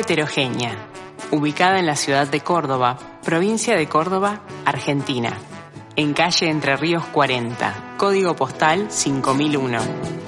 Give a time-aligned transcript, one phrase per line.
[0.00, 0.76] Heterogénea,
[1.30, 5.36] ubicada en la ciudad de Córdoba, provincia de Córdoba, Argentina,
[5.96, 10.25] en calle Entre Ríos 40, código postal 5001.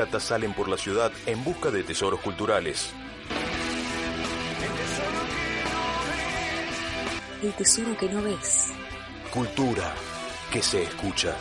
[0.00, 2.90] Piratas salen por la ciudad en busca de tesoros culturales.
[7.42, 8.68] El tesoro que no ves.
[9.30, 9.94] Cultura
[10.50, 11.36] que se escucha.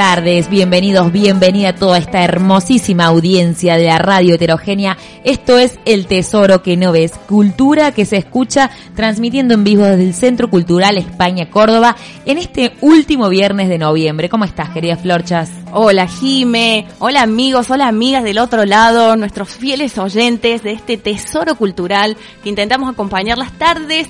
[0.00, 4.96] Tardes, bienvenidos, bienvenida a toda esta hermosísima audiencia de la radio heterogénea.
[5.24, 10.04] Esto es El Tesoro que no ves, cultura que se escucha transmitiendo en vivo desde
[10.04, 14.30] el Centro Cultural España Córdoba en este último viernes de noviembre.
[14.30, 15.50] ¿Cómo estás, querida Florchas?
[15.70, 21.56] Hola Jime, hola amigos, hola amigas del otro lado, nuestros fieles oyentes de este tesoro
[21.56, 24.08] cultural que intentamos acompañar las tardes,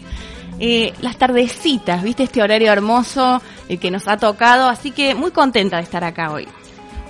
[0.60, 5.30] eh, las tardecitas, viste este horario hermoso eh, que nos ha tocado, así que muy
[5.30, 6.46] contenta de estar acá hoy.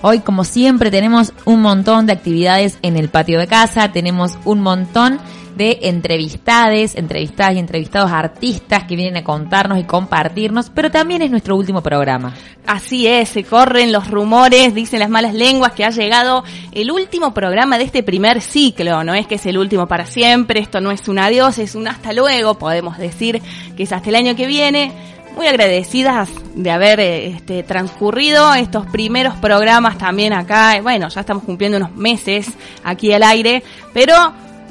[0.02, 4.62] Hoy, como siempre, tenemos un montón de actividades en el patio de casa, tenemos un
[4.62, 5.20] montón
[5.56, 11.30] de entrevistades, entrevistadas y entrevistados artistas que vienen a contarnos y compartirnos, pero también es
[11.30, 12.34] nuestro último programa.
[12.66, 17.34] Así es, se corren los rumores, dicen las malas lenguas que ha llegado el último
[17.34, 20.92] programa de este primer ciclo, no es que es el último para siempre, esto no
[20.92, 23.42] es un adiós, es un hasta luego, podemos decir
[23.76, 24.92] que es hasta el año que viene,
[25.34, 30.80] muy agradecidas de haber eh, este, transcurrido estos primeros programas también acá.
[30.82, 32.48] Bueno, ya estamos cumpliendo unos meses
[32.84, 33.62] aquí al aire,
[33.92, 34.14] pero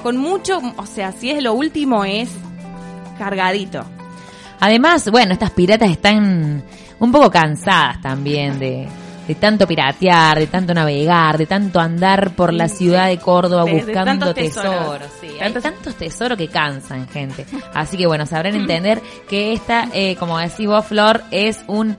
[0.03, 2.29] con mucho, o sea, si es lo último es
[3.17, 3.85] cargadito.
[4.59, 6.63] Además, bueno, estas piratas están
[7.00, 8.88] un poco cansadas también de,
[9.29, 13.73] de tanto piratear, de tanto navegar, de tanto andar por la ciudad de Córdoba De-
[13.75, 14.73] de buscando tantos tesoros.
[14.73, 15.07] tesoros.
[15.21, 17.45] Sí, hay tantos tesoros que cansan, gente.
[17.75, 18.99] Así que bueno, sabrán entender
[19.29, 21.95] que esta, eh, como decís vos, Flor, es un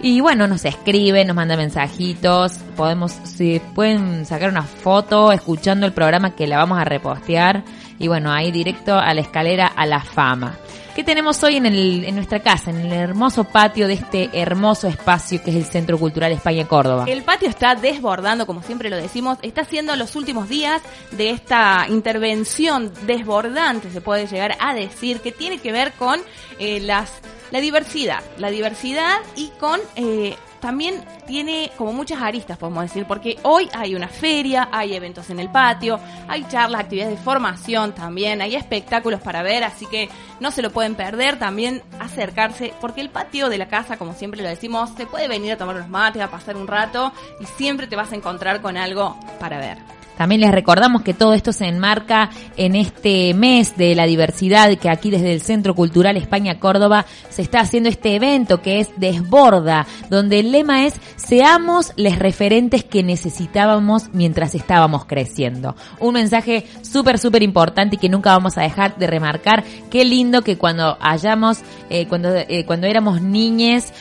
[0.00, 5.92] Y bueno, nos escriben, nos manda mensajitos, podemos, si pueden sacar una foto escuchando el
[5.92, 7.64] programa que la vamos a repostear.
[7.98, 10.58] Y bueno, ahí directo a la escalera a la fama.
[10.94, 15.50] ¿Qué tenemos hoy en, nuestra casa, en el hermoso patio de este hermoso espacio que
[15.50, 17.06] es el Centro Cultural España Córdoba?
[17.08, 20.80] El patio está desbordando, como siempre lo decimos, está siendo los últimos días
[21.10, 26.20] de esta intervención desbordante, se puede llegar a decir, que tiene que ver con
[26.60, 27.10] eh, las
[27.50, 33.36] la diversidad, la diversidad y con eh, también tiene como muchas aristas, podemos decir, porque
[33.42, 38.40] hoy hay una feria, hay eventos en el patio, hay charlas, actividades de formación también,
[38.40, 40.08] hay espectáculos para ver, así que
[40.40, 44.42] no se lo pueden perder, también acercarse, porque el patio de la casa, como siempre
[44.42, 47.86] lo decimos, se puede venir a tomar unos mates, a pasar un rato y siempre
[47.86, 50.03] te vas a encontrar con algo para ver.
[50.16, 54.88] También les recordamos que todo esto se enmarca en este mes de la diversidad que
[54.88, 59.86] aquí desde el Centro Cultural España Córdoba se está haciendo este evento que es Desborda,
[60.10, 65.74] donde el lema es seamos les referentes que necesitábamos mientras estábamos creciendo.
[66.00, 69.64] Un mensaje súper, súper importante y que nunca vamos a dejar de remarcar.
[69.90, 71.58] Qué lindo que cuando hayamos,
[71.90, 73.92] eh, cuando, eh, cuando éramos niñes,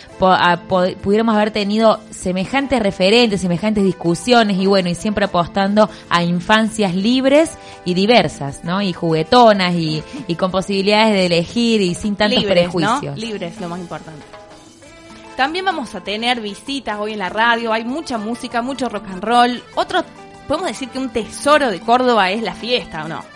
[1.01, 7.51] pudiéramos haber tenido semejantes referentes, semejantes discusiones y bueno, y siempre apostando a infancias libres
[7.85, 8.81] y diversas, ¿no?
[8.81, 10.03] Y juguetonas y,
[10.37, 13.17] con posibilidades de elegir y sin tantos prejuicios.
[13.17, 14.23] Libres, lo más importante.
[15.35, 19.23] También vamos a tener visitas hoy en la radio, hay mucha música, mucho rock and
[19.23, 19.63] roll.
[19.75, 20.03] Otro,
[20.47, 23.32] podemos decir que un tesoro de Córdoba es la fiesta, ¿o no?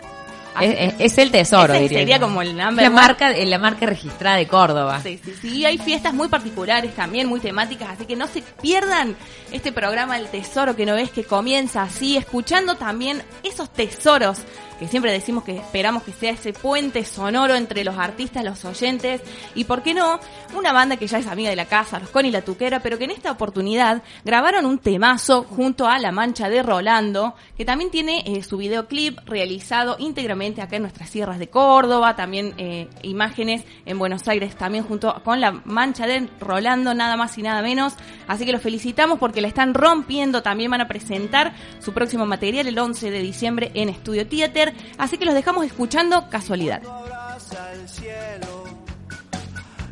[0.61, 1.99] Es, el tesoro, diría.
[1.99, 5.01] Sería como el la marca, la marca registrada de Córdoba.
[5.01, 5.65] Sí, sí, sí.
[5.65, 9.15] Hay fiestas muy particulares también, muy temáticas, así que no se pierdan
[9.51, 14.39] este programa El Tesoro que no ves que comienza así, escuchando también esos tesoros
[14.79, 19.21] que siempre decimos que esperamos que sea ese puente sonoro entre los artistas, los oyentes
[19.55, 20.19] y, ¿por qué no?,
[20.55, 22.97] una banda que ya es amiga de la casa, los Con y la Tuquera, pero
[22.97, 27.91] que en esta oportunidad grabaron un temazo junto a La Mancha de Rolando, que también
[27.91, 33.63] tiene eh, su videoclip realizado íntegramente acá en nuestras sierras de Córdoba, también eh, imágenes
[33.85, 37.93] en Buenos Aires también junto con La Mancha de Rolando, nada más y nada menos.
[38.27, 42.67] Así que los felicitamos porque la están rompiendo, también van a presentar su próximo material
[42.67, 44.66] el 11 de diciembre en Estudio Theater
[44.97, 46.81] así que los dejamos escuchando Casualidad.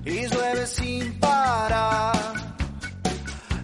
[0.05, 2.15] Y llueve sin parar.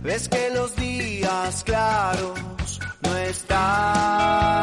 [0.04, 4.62] Ves que los días claros no están.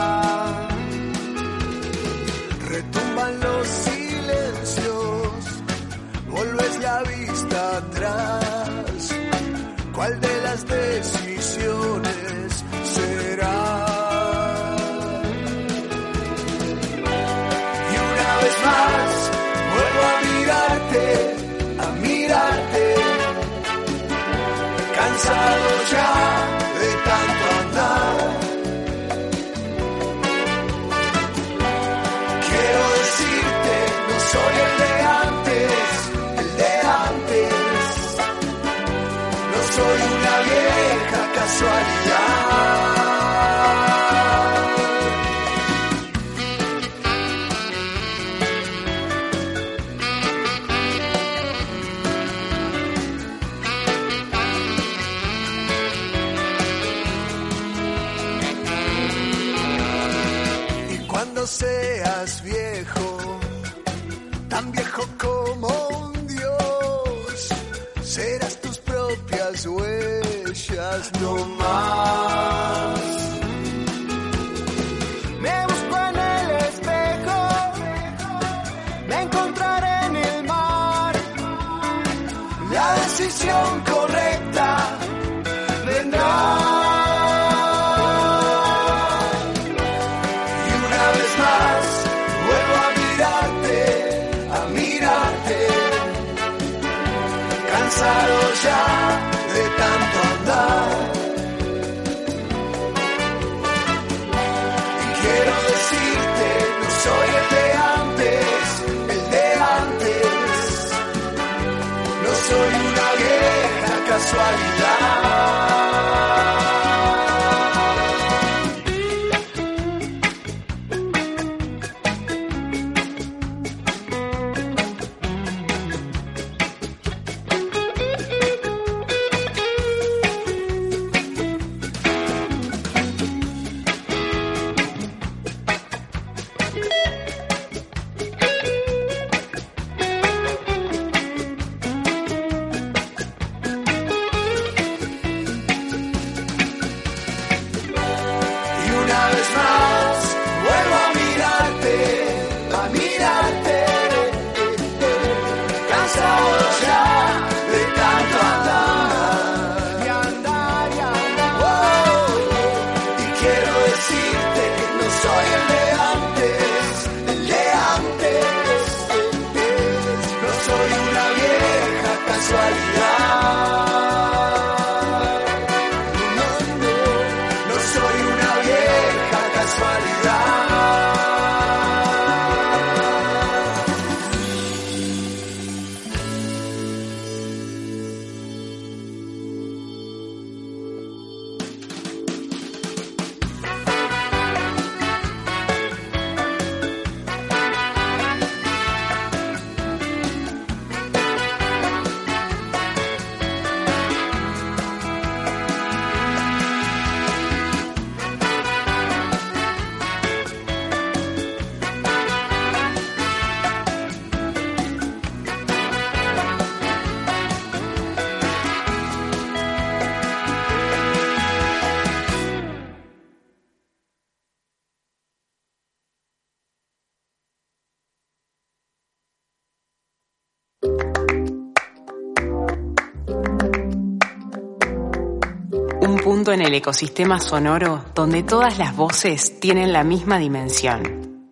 [236.58, 241.46] En el ecosistema sonoro donde todas las voces tienen la misma dimensión.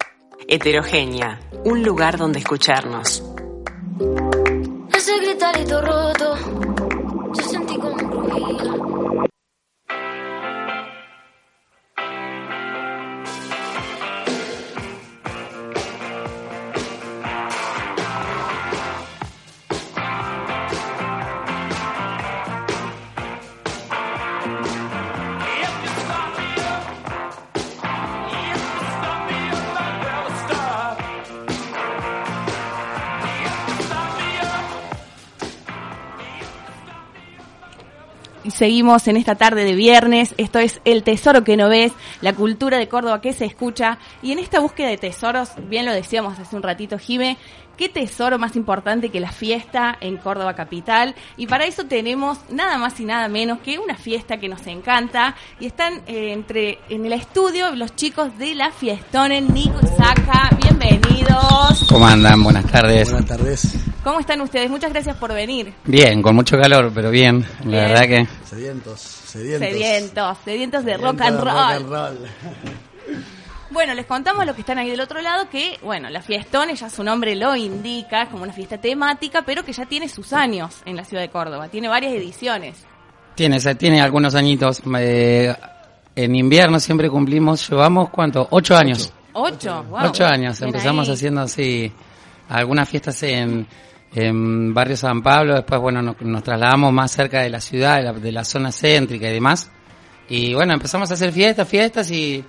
[0.48, 3.22] Heterogénea, un lugar donde escucharnos.
[38.56, 40.34] Seguimos en esta tarde de viernes.
[40.38, 43.98] Esto es El Tesoro que no ves, la cultura de Córdoba que se escucha.
[44.22, 47.36] Y en esta búsqueda de tesoros, bien lo decíamos hace un ratito, Jime,
[47.76, 51.14] ¿qué tesoro más importante que la fiesta en Córdoba Capital?
[51.36, 55.34] Y para eso tenemos nada más y nada menos que una fiesta que nos encanta.
[55.60, 60.50] Y están eh, entre en el estudio los chicos de la Fiestones, Nico y Saca.
[60.62, 61.86] Bienvenidos.
[61.88, 62.42] ¿Cómo andan?
[62.42, 63.10] Buenas tardes.
[63.10, 63.74] Buenas tardes.
[64.02, 64.70] ¿Cómo están ustedes?
[64.70, 65.72] Muchas gracias por venir.
[65.84, 67.44] Bien, con mucho calor, pero bien.
[67.64, 67.72] Bien.
[67.72, 69.68] La verdad que Sedientos, sedientos.
[69.68, 71.54] Sedientos, sedientos de Sedientos rock and roll.
[71.54, 73.26] rock and roll.
[73.70, 76.78] Bueno, les contamos a los que están ahí del otro lado que, bueno, la Fiestones,
[76.80, 80.32] ya su nombre lo indica, es como una fiesta temática, pero que ya tiene sus
[80.32, 81.68] años en la ciudad de Córdoba.
[81.68, 82.84] Tiene varias ediciones.
[83.34, 84.80] tiene, se- tiene algunos añitos.
[84.98, 85.54] Eh,
[86.14, 88.46] en invierno siempre cumplimos, llevamos cuánto?
[88.50, 89.12] Ocho años.
[89.32, 90.06] Ocho, wow.
[90.06, 90.58] Ocho años.
[90.60, 91.14] Bien Empezamos ahí.
[91.14, 91.92] haciendo así
[92.48, 93.66] algunas fiestas en,
[94.14, 95.56] en Barrio San Pablo.
[95.56, 98.70] Después, bueno, nos, nos trasladamos más cerca de la ciudad, de la, de la zona
[98.72, 99.70] céntrica y demás.
[100.30, 102.42] Y bueno, empezamos a hacer fiestas, fiestas y,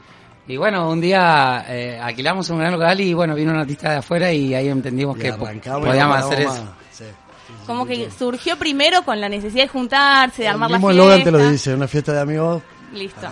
[0.48, 3.98] y bueno, un día eh, alquilamos un gran local y bueno, vino un artista de
[3.98, 6.50] afuera y ahí entendimos Y que podíamos hacer eso.
[6.50, 6.62] más.
[6.92, 10.72] Sí, sí, sí, Como que surgió primero con la necesidad de juntarse, de El armar
[10.72, 11.06] la mismo fiesta.
[11.06, 12.62] Logan te lo dice, una fiesta de amigos.
[12.94, 13.28] Listo.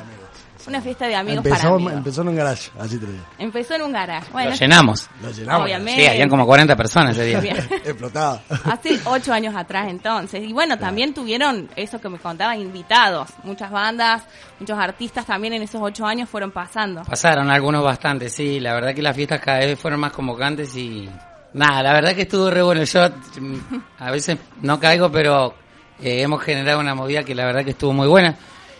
[0.68, 1.94] Una fiesta de amigos empezó, para amigos.
[1.94, 3.24] empezó en un garage, así te lo digo.
[3.38, 4.32] Empezó en un garage.
[4.32, 5.10] Bueno, Lo llenamos.
[5.22, 5.64] Lo llenamos.
[5.64, 6.02] Obviamente.
[6.02, 7.40] Sí, habían como 40 personas ese día.
[7.40, 7.58] Bien.
[7.86, 8.42] Explotaba.
[8.66, 10.44] Hace ocho años atrás entonces.
[10.44, 13.30] Y bueno, también tuvieron eso que me contaba, invitados.
[13.44, 14.24] Muchas bandas,
[14.60, 17.04] muchos artistas también en esos ocho años fueron pasando.
[17.04, 18.60] Pasaron algunos bastantes, sí.
[18.60, 21.10] La verdad que las fiestas cada vez fueron más convocantes y...
[21.54, 22.84] Nada, la verdad que estuvo re bueno.
[22.84, 23.56] Yo mm,
[24.00, 25.56] a veces no caigo, pero
[26.02, 28.36] eh, hemos generado una movida que la verdad que estuvo muy buena.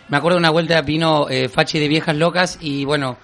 [0.08, 3.16] Me acuerdo de una vuelta de Pino eh, Fachi de Viejas Locas y bueno,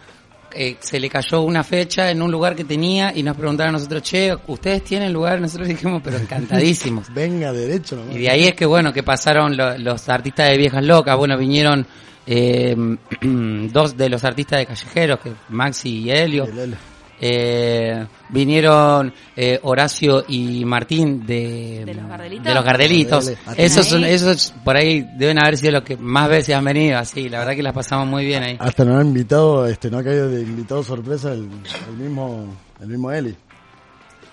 [0.55, 3.79] eh, se le cayó una fecha en un lugar que tenía y nos preguntaron a
[3.79, 5.41] nosotros, che, ¿ustedes tienen lugar?
[5.41, 7.07] Nosotros dijimos, pero encantadísimos.
[7.15, 8.15] Venga, derecho nomás.
[8.17, 11.17] Y de ahí es que, bueno, que pasaron lo- los artistas de Viejas Locas.
[11.17, 11.87] Bueno, vinieron
[12.27, 12.77] eh,
[13.23, 16.45] dos de los artistas de Callejeros, que Maxi y Helio.
[16.45, 16.77] El.
[17.25, 22.45] Eh, vinieron eh, Horacio y Martín de, ¿De los Gardelitos?
[22.45, 23.33] de los Gardelitos.
[23.57, 26.99] Esos, son, esos por ahí deben haber sido los que más veces han venido.
[26.99, 28.57] Así, la verdad que las pasamos muy bien ahí.
[28.59, 31.49] Hasta nos han invitado, este, no ha caído de invitado sorpresa el,
[31.88, 33.37] el mismo, el mismo Eli.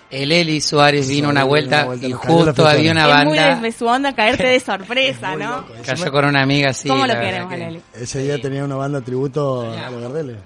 [0.09, 3.37] El Eli Suárez vino Suárez una vuelta una vuelta, y justo había una es muy
[3.37, 3.71] de, banda.
[3.71, 5.63] su onda caerte de sorpresa, ¿no?
[5.85, 6.89] Cayó con una amiga así.
[6.89, 7.81] ¿Cómo lo queremos, que- Leli?
[7.93, 10.37] Ese día tenía una banda tributo a los Gardeles.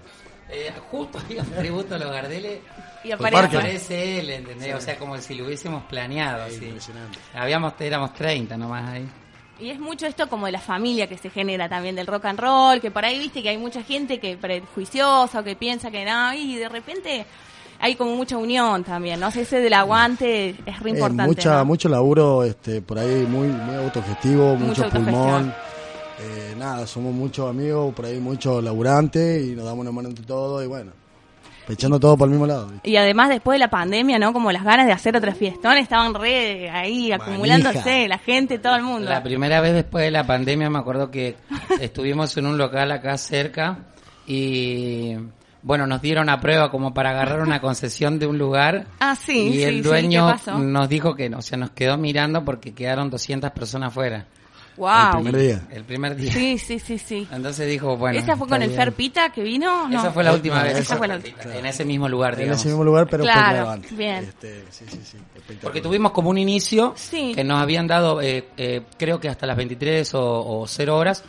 [0.53, 2.60] Eh, justo había un tributo a los Gardeles.
[3.03, 3.57] Y aparece.
[3.57, 4.75] aparece él, ¿entendés?
[4.75, 6.48] O sea, como si lo hubiésemos planeado.
[6.50, 6.65] sí.
[6.65, 7.19] impresionante.
[7.33, 9.05] Habíamos, éramos 30 nomás ahí.
[9.60, 12.39] Y es mucho esto como de la familia que se genera también del rock and
[12.39, 16.03] roll, que por ahí viste que hay mucha gente que prejuiciosa o que piensa que
[16.05, 17.25] no, y de repente
[17.79, 19.27] hay como mucha unión también, ¿no?
[19.27, 21.24] O sea, ese del aguante es re Eh, importante.
[21.25, 21.65] mucha, ¿no?
[21.65, 25.53] Mucho laburo, este, por ahí muy, muy autogestivo, Mucho mucho, pulmón.
[26.25, 30.23] Eh, nada, somos muchos amigos, por ahí muchos laburantes y nos damos una mano entre
[30.25, 30.91] todos y bueno,
[31.67, 32.67] echando todo por el mismo lado.
[32.67, 32.89] ¿viste?
[32.89, 34.31] Y además después de la pandemia, ¿no?
[34.31, 38.83] Como las ganas de hacer otra fiestón estaban re ahí acumulándose, la gente, todo el
[38.83, 39.09] mundo.
[39.09, 41.35] La primera vez después de la pandemia me acuerdo que
[41.81, 43.79] estuvimos en un local acá cerca
[44.25, 45.15] y
[45.61, 48.87] bueno, nos dieron a prueba como para agarrar una concesión de un lugar.
[48.99, 50.57] Ah, sí, y sí, el sí, dueño ¿qué pasó?
[50.57, 54.27] nos dijo que no, o sea, nos quedó mirando porque quedaron 200 personas fuera.
[54.77, 54.89] Wow.
[55.17, 55.61] El primer día.
[55.71, 56.33] El primer día.
[56.33, 57.27] Sí, sí, sí, sí.
[57.31, 58.17] Entonces dijo, bueno.
[58.19, 58.79] ¿Esa fue con el bien.
[58.81, 59.87] Ferpita que vino?
[59.87, 59.99] No.
[59.99, 60.77] Esa fue la última No, vez.
[60.79, 61.37] esa fue la última.
[61.53, 62.59] En ese mismo lugar, En digamos.
[62.59, 63.95] ese mismo lugar, pero Claro, antes.
[63.95, 64.23] bien.
[64.23, 65.61] Este, sí, sí, sí, espectacular.
[65.61, 67.33] Porque tuvimos como un inicio Sí.
[67.35, 71.23] que nos habían dado, eh, eh, creo que hasta las 23 o, o 0 horas,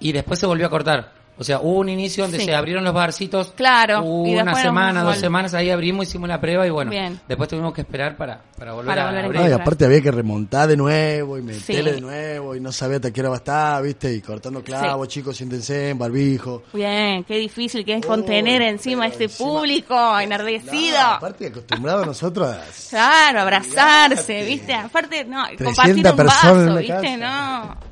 [0.00, 1.19] y después se volvió a cortar.
[1.40, 2.44] O sea, hubo un inicio donde Sí.
[2.44, 3.54] se abrieron los barcitos.
[3.56, 7.18] Claro, y Una semana, dos semanas, ahí abrimos, hicimos la prueba y bueno, Bien.
[7.26, 9.40] después tuvimos que esperar para, para volver Para a volver abrir.
[9.40, 11.94] No, y aparte había que remontar de nuevo y meterle Sí.
[11.96, 14.12] de nuevo y no sabía hasta qué hora va a estar, ¿viste?
[14.12, 16.64] Y cortando clavos, chicos, siéntense en barbijo.
[16.74, 20.98] Bien, qué difícil que es Oh, contener encima a este encima- público enardecido.
[20.98, 22.62] No, aparte acostumbrado nosotros a...
[22.90, 24.44] Claro, abrazarse.
[24.44, 24.74] ¿viste?
[24.74, 26.92] Aparte, no, 300 compartir un vaso, ¿viste?
[26.92, 27.16] casa.
[27.16, 27.89] No.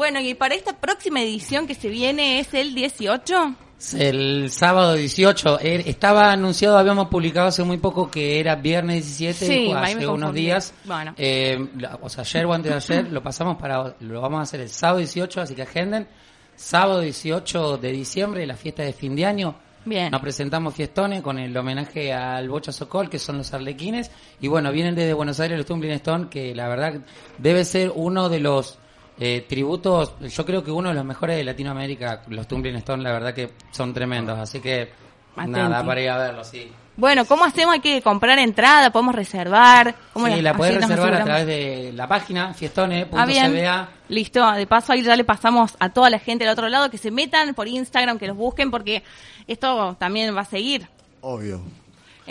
[0.00, 3.54] Bueno, y para esta próxima edición que se viene es el 18.
[3.98, 9.34] El sábado 18, eh, estaba anunciado, habíamos publicado hace muy poco que era viernes 17,
[9.44, 10.72] Sí, o ahí me hace unos días.
[10.86, 11.12] Bueno.
[11.18, 11.68] Eh,
[12.00, 14.70] o sea, ayer o antes de ayer lo pasamos para, lo vamos a hacer el
[14.70, 16.08] sábado 18, así que agenden.
[16.56, 19.54] Sábado 18 de diciembre, la fiesta de fin de año.
[19.84, 20.10] Bien.
[20.10, 24.10] Nos presentamos fiestones con el homenaje al Bocha Sokol, que son los arlequines.
[24.40, 26.94] Y bueno, vienen desde Buenos Aires los Tumbling Stone, que la verdad
[27.36, 28.78] debe ser uno de los
[29.20, 32.22] eh, tributos, yo creo que uno de los mejores de Latinoamérica.
[32.28, 34.38] Los Tumbling Stone, la verdad que son tremendos.
[34.38, 34.90] Así que
[35.36, 35.52] Atenti.
[35.52, 36.72] nada, para ir a verlos, sí.
[36.96, 37.74] Bueno, ¿cómo hacemos?
[37.74, 39.94] Hay que comprar entrada, podemos reservar.
[40.12, 43.88] ¿Cómo Sí, la así nos reservar a través de la página Ah, fiestone.cba.
[44.08, 46.98] Listo, de paso ahí ya le pasamos a toda la gente del otro lado que
[46.98, 49.02] se metan por Instagram, que los busquen, porque
[49.46, 50.88] esto también va a seguir.
[51.20, 51.60] Obvio.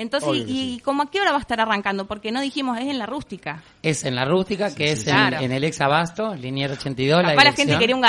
[0.02, 2.06] Entonces, Obvio que ¿y como a qué hora va a estar arrancando?
[2.08, 3.62] Porque no dijimos, es en la rústica.
[3.84, 5.38] Es en la rústica, que es en- Claro.
[5.42, 7.22] en, el ex Abasto, Linier 82.
[7.22, 7.80] Capaz la gente dirección.
[7.80, 8.02] quería un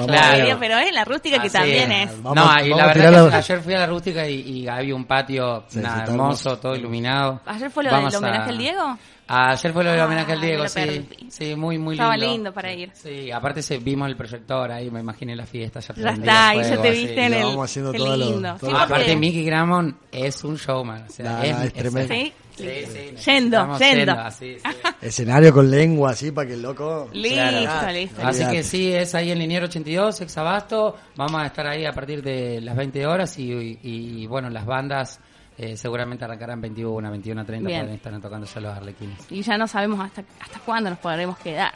[0.00, 0.36] la Claro.
[0.36, 2.10] quería, pero es en la rústica que también es.
[2.10, 2.22] es.
[2.22, 4.94] Vamos- no, y la verdad que la- ayer fui a la rústica y, y había
[4.94, 7.40] un patio nada, hermoso, todo iluminado.
[7.46, 8.98] ¿Ayer fue lo del homenaje a- al Diego?
[9.28, 11.08] Ayer fue lo del Ah, homenaje al me Diego, sí.
[11.28, 12.12] Sí, muy, muy lindo.
[12.12, 12.90] Estaba lindo para ir.
[12.94, 15.80] Sí, aparte se, vimos el proyector ahí, me imaginé la fiesta.
[15.80, 16.98] Ya, está, ahí ya te así.
[17.06, 17.44] viste en Lo el...
[17.44, 18.56] vamos haciendo lo- lindo.
[18.58, 21.04] todo Sí, Aparte, Mickey Gramon es un showman.
[21.08, 22.14] O sea, Nah, es, nah, es tremendo.
[22.14, 22.32] ¿Sí?
[22.56, 23.30] Sí, sí.
[23.30, 24.12] Yendo, Estamos yendo.
[24.12, 24.62] así, sí.
[25.02, 27.08] Escenario con lengua así para que el loco.
[27.12, 27.92] Listo, Claro.
[27.92, 28.20] listo.
[28.26, 30.96] Así que sí, es ahí en Liniero 82, ex Abasto.
[31.16, 34.66] Vamos a estar ahí a partir de las 20 horas y, y- y, bueno, las
[34.66, 35.20] bandas
[35.58, 37.80] eh, seguramente arrancarán 21, 21, 30, Bien.
[37.82, 39.18] pueden estar tocando ya los arlequines.
[39.30, 41.72] Y ya no sabemos hasta, hasta cuándo nos podremos quedar.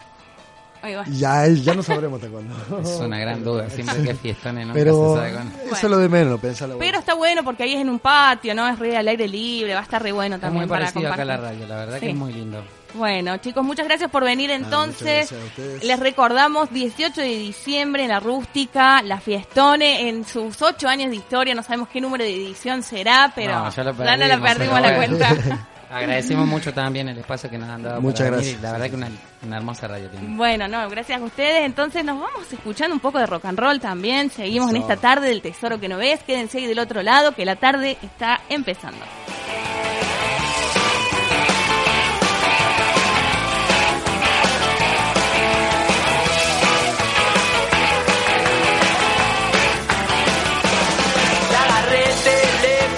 [0.84, 1.04] Ahí va.
[1.06, 2.54] Ya, ya no sabremos hasta cuándo.
[2.82, 5.58] Es una gran duda, siempre que es fiestones nunca Pero se sabe cuándo.
[5.66, 6.78] eso es lo de menos, pensalo.
[6.78, 8.66] Pero está bueno porque ahí es en un patio, ¿no?
[8.68, 11.12] Es re al aire libre, va a estar re bueno Es también muy para parecido
[11.12, 12.00] acá a la radio, la verdad Sí.
[12.00, 12.64] que es muy lindo.
[12.94, 15.30] Bueno, chicos, muchas gracias por venir entonces.
[15.30, 15.84] gracias a ustedes.
[15.84, 21.16] Les recordamos 18 de diciembre en la rústica, la Fiestone, en sus ocho años de
[21.16, 24.48] historia, no sabemos qué número de edición será, pero No, ya lo no la perdimos,
[24.52, 25.16] perdimos la bueno.
[25.18, 25.68] cuenta.
[25.92, 28.00] Agradecemos mucho también el espacio que nos han dado.
[28.00, 28.58] Muchas gracias.
[28.58, 29.08] y La verdad que una,
[29.44, 30.34] una hermosa radio tiene.
[30.36, 31.66] Bueno, no, gracias a ustedes.
[31.66, 34.30] Entonces nos vamos escuchando un poco de rock and roll también.
[34.30, 36.22] Seguimos en esta tarde del tesoro que no ves.
[36.22, 39.04] Quédense ahí del otro lado que la tarde está empezando.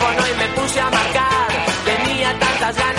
[0.05, 1.49] Teléfono y me puse a marcar.
[1.85, 2.94] Tenía tantas ganas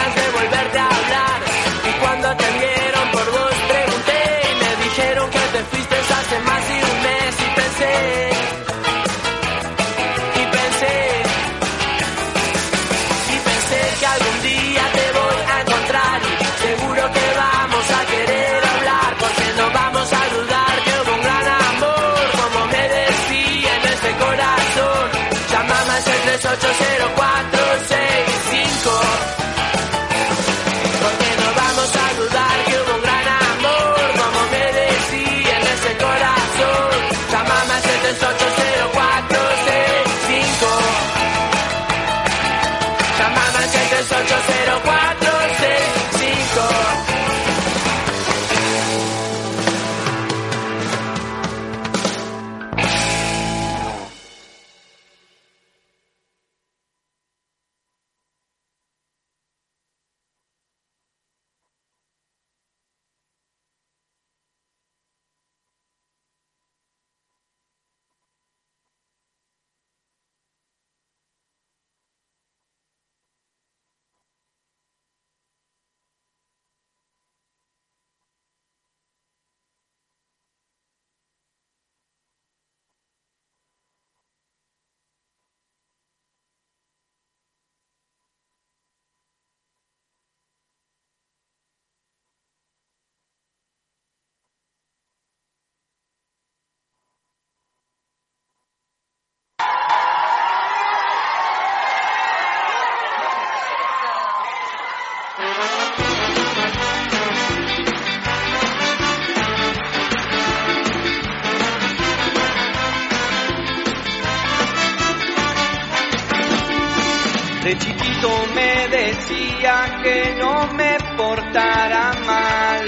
[119.16, 122.86] decía que no me portara mal,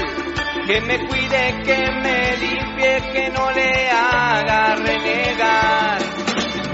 [0.65, 5.99] que me cuide, que me limpie, que no le haga renegar.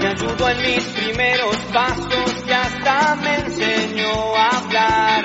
[0.00, 5.24] Me ayudó en mis primeros pasos y hasta me enseñó a hablar,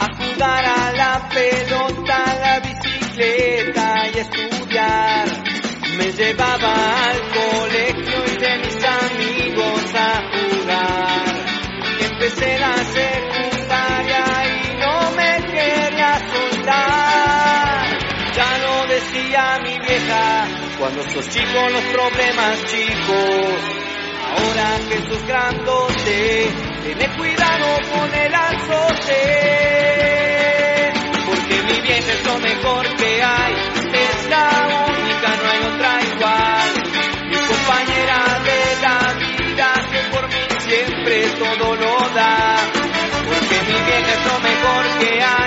[0.00, 5.28] a jugar a la pelota, a la bicicleta y estudiar.
[6.12, 11.34] llevaba al colegio y de mis amigos a jugar.
[12.00, 13.43] Empecé secundaria
[20.84, 23.56] cuando sos chico los problemas chicos.
[24.36, 26.52] Ahora que sos grandote,
[26.98, 29.22] ten cuidado con el azote.
[31.24, 33.54] Porque mi vieja es lo mejor que hay,
[33.94, 34.48] es la
[34.90, 36.68] única, no hay otra igual.
[37.30, 42.56] Mi compañera de la vida que por mí siempre todo lo da.
[43.24, 45.43] Porque mi vieja es lo mejor que hay,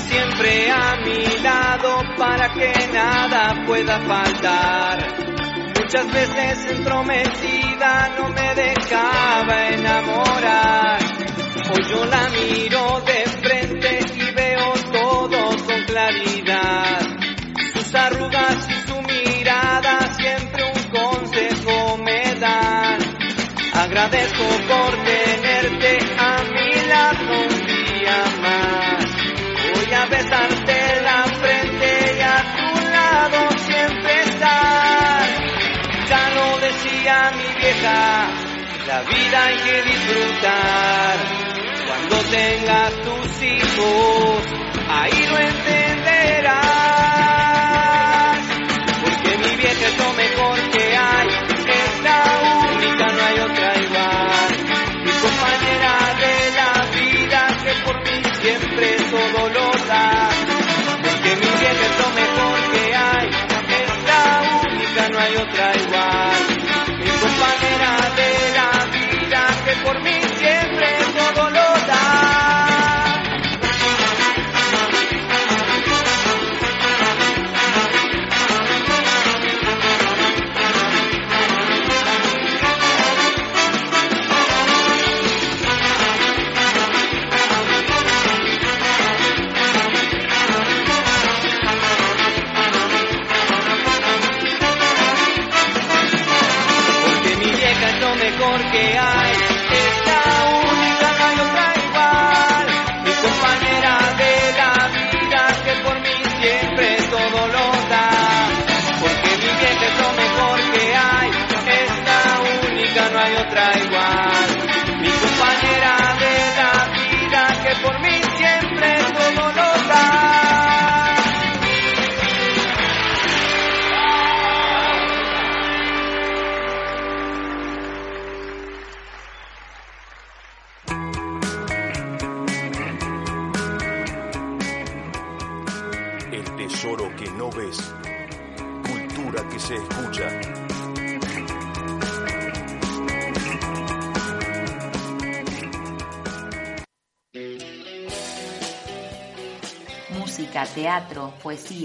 [0.00, 4.98] Siempre a mi lado para que nada pueda faltar.
[5.76, 10.98] Muchas veces entrometida no me dejaba enamorar.
[11.70, 17.00] Hoy yo la miro de frente y veo todo con claridad.
[17.74, 22.98] Sus arrugas y su mirada siempre un consejo me dan.
[23.74, 24.44] Agradezco
[37.82, 41.18] la vida hay que disfrutar.
[41.86, 44.42] Cuando tengas tus hijos,
[44.88, 46.58] ahí lo entenderás.
[49.02, 51.28] Porque mi vieja es lo mejor que hay,
[51.68, 52.22] es la
[52.74, 54.50] única, no hay otra igual.
[55.04, 60.28] Mi compañera de la vida que por mí siempre todo lo da.
[61.02, 64.22] Porque mi vieja es lo mejor que hay, es la
[64.68, 66.57] única, no hay otra igual.
[68.18, 70.27] De la vida que por mí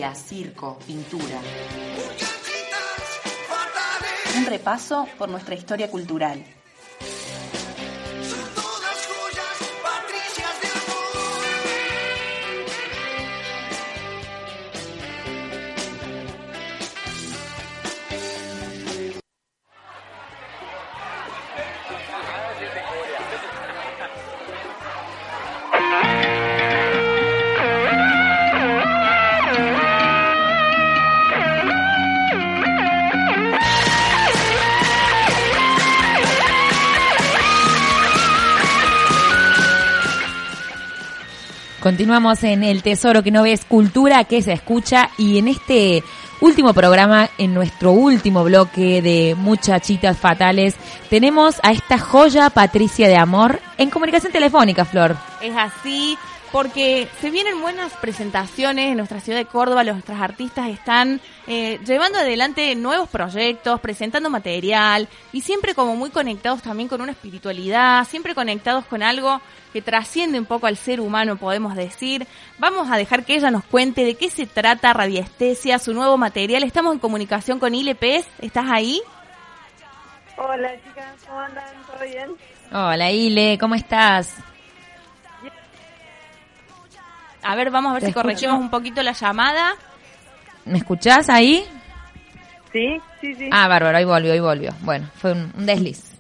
[0.04, 1.40] poesía, circo, pintura.
[4.38, 6.44] Un repaso por nuestra historia cultural.
[41.94, 46.04] Continuamos en El Tesoro que no ves, cultura que se escucha y en este
[46.42, 50.74] último programa, en nuestro último bloque de Muchachitas Fatales,
[51.12, 55.16] tenemos a esta joya Patricia de Amor en comunicación telefónica, Flor.
[55.40, 56.18] Es así
[56.54, 62.20] porque se vienen buenas presentaciones en nuestra ciudad de Córdoba, nuestras artistas están eh, llevando
[62.20, 68.36] adelante nuevos proyectos, presentando material y siempre como muy conectados también con una espiritualidad, siempre
[68.36, 69.42] conectados con algo
[69.74, 72.28] que trasciende un poco al ser humano, podemos decir.
[72.60, 76.62] Vamos a dejar que ella nos cuente de qué se trata Radiestesia, su nuevo material.
[76.62, 79.02] Estamos en comunicación con Ile Pez, ¿estás ahí?
[80.38, 81.66] Hola chicas, ¿cómo andan?
[81.88, 82.36] ¿Todo bien?
[82.72, 84.36] Hola Ile, ¿cómo estás?
[87.44, 89.74] A ver, vamos a ver si corregimos un poquito la llamada.
[90.66, 91.64] ¿Me escuchás ahí?
[92.72, 93.50] Sí, sí, sí.
[93.52, 94.72] Ah, bárbaro, ahí volvió, ahí volvió.
[94.82, 96.14] Bueno, fue un, un desliz.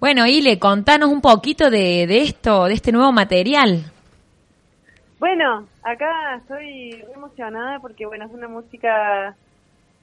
[0.00, 3.84] Bueno, Ile, contanos un poquito de, de esto, de este nuevo material.
[5.18, 9.34] Bueno, acá estoy muy emocionada porque, bueno, es una música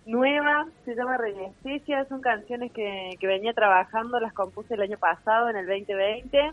[0.06, 5.50] nueva, se llama Resistencia, son canciones que, que venía trabajando, las compuse el año pasado,
[5.50, 6.52] en el 2020,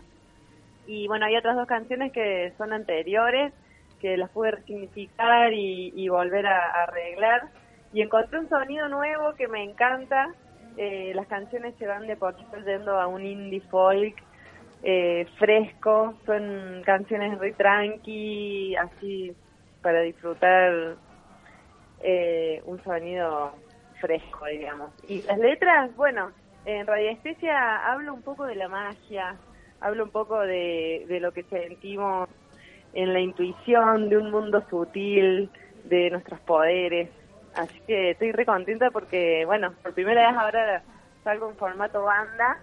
[0.89, 3.53] y bueno, hay otras dos canciones que son anteriores,
[4.01, 7.43] que las pude resignificar y, y volver a, arreglar,
[7.93, 10.33] y encontré un sonido nuevo que me encanta,
[10.77, 14.15] eh, las canciones se van de poquito yendo a un indie folk,
[14.81, 19.35] eh, fresco, son canciones muy tranqui, así
[19.83, 20.95] para disfrutar
[22.01, 23.53] eh, un sonido
[24.01, 24.89] fresco, digamos.
[25.07, 26.31] Y las letras, bueno,
[26.65, 29.35] en Radiestesia hablo un poco de la magia,
[29.81, 32.29] hablo un poco de, de lo que sentimos
[32.93, 35.49] en la intuición, de un mundo sutil,
[35.83, 37.09] de nuestros poderes.
[37.55, 40.83] Así que estoy re contenta porque, bueno, por primera vez ahora
[41.23, 42.59] salgo en formato banda,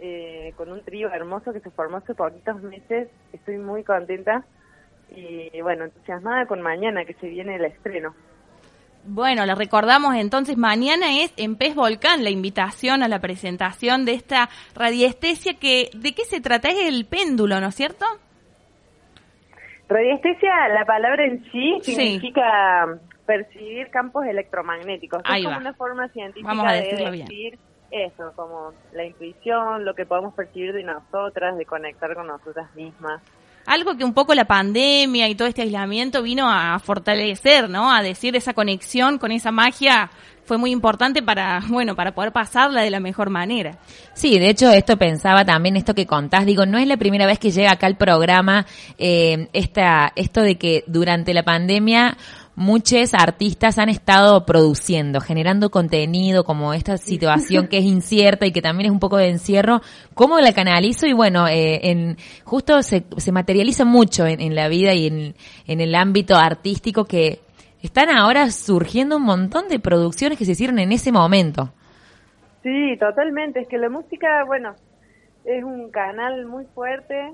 [0.00, 3.08] eh, con un trío hermoso que se formó hace poquitos meses.
[3.32, 4.44] Estoy muy contenta
[5.10, 8.14] y, bueno, entusiasmada con mañana que se viene el estreno.
[9.04, 14.12] Bueno, le recordamos entonces, mañana es en Pez Volcán la invitación a la presentación de
[14.12, 16.68] esta radiestesia que, ¿de qué se trata?
[16.68, 18.04] Es el péndulo, ¿no es cierto?
[19.88, 21.94] Radiestesia, la palabra en sí Sí.
[21.94, 25.22] significa percibir campos electromagnéticos.
[25.24, 25.60] Ahí es como va.
[25.62, 27.26] una forma científica Vamos a de bien.
[27.26, 27.58] decir
[27.90, 33.22] eso, como la intuición, lo que podemos percibir de nosotras, de conectar con nosotras mismas.
[33.68, 37.92] Algo que un poco la pandemia y todo este aislamiento vino a fortalecer, ¿no?
[37.92, 40.10] A decir esa conexión con esa magia
[40.48, 43.78] fue muy importante para, bueno, para poder pasarla de la mejor manera.
[44.14, 47.38] Sí, de hecho esto pensaba también, esto que contás, digo, no es la primera vez
[47.38, 52.16] que llega acá al programa eh, esta, esto de que durante la pandemia
[52.58, 58.60] muchos artistas han estado produciendo, generando contenido, como esta situación que es incierta y que
[58.60, 59.80] también es un poco de encierro,
[60.14, 61.06] ¿cómo la canalizo?
[61.06, 65.34] Y bueno, eh, en, justo se, se materializa mucho en, en la vida y en,
[65.66, 67.40] en el ámbito artístico que
[67.80, 71.70] están ahora surgiendo un montón de producciones que se hicieron en ese momento.
[72.64, 73.60] Sí, totalmente.
[73.60, 74.74] Es que la música, bueno,
[75.44, 77.32] es un canal muy fuerte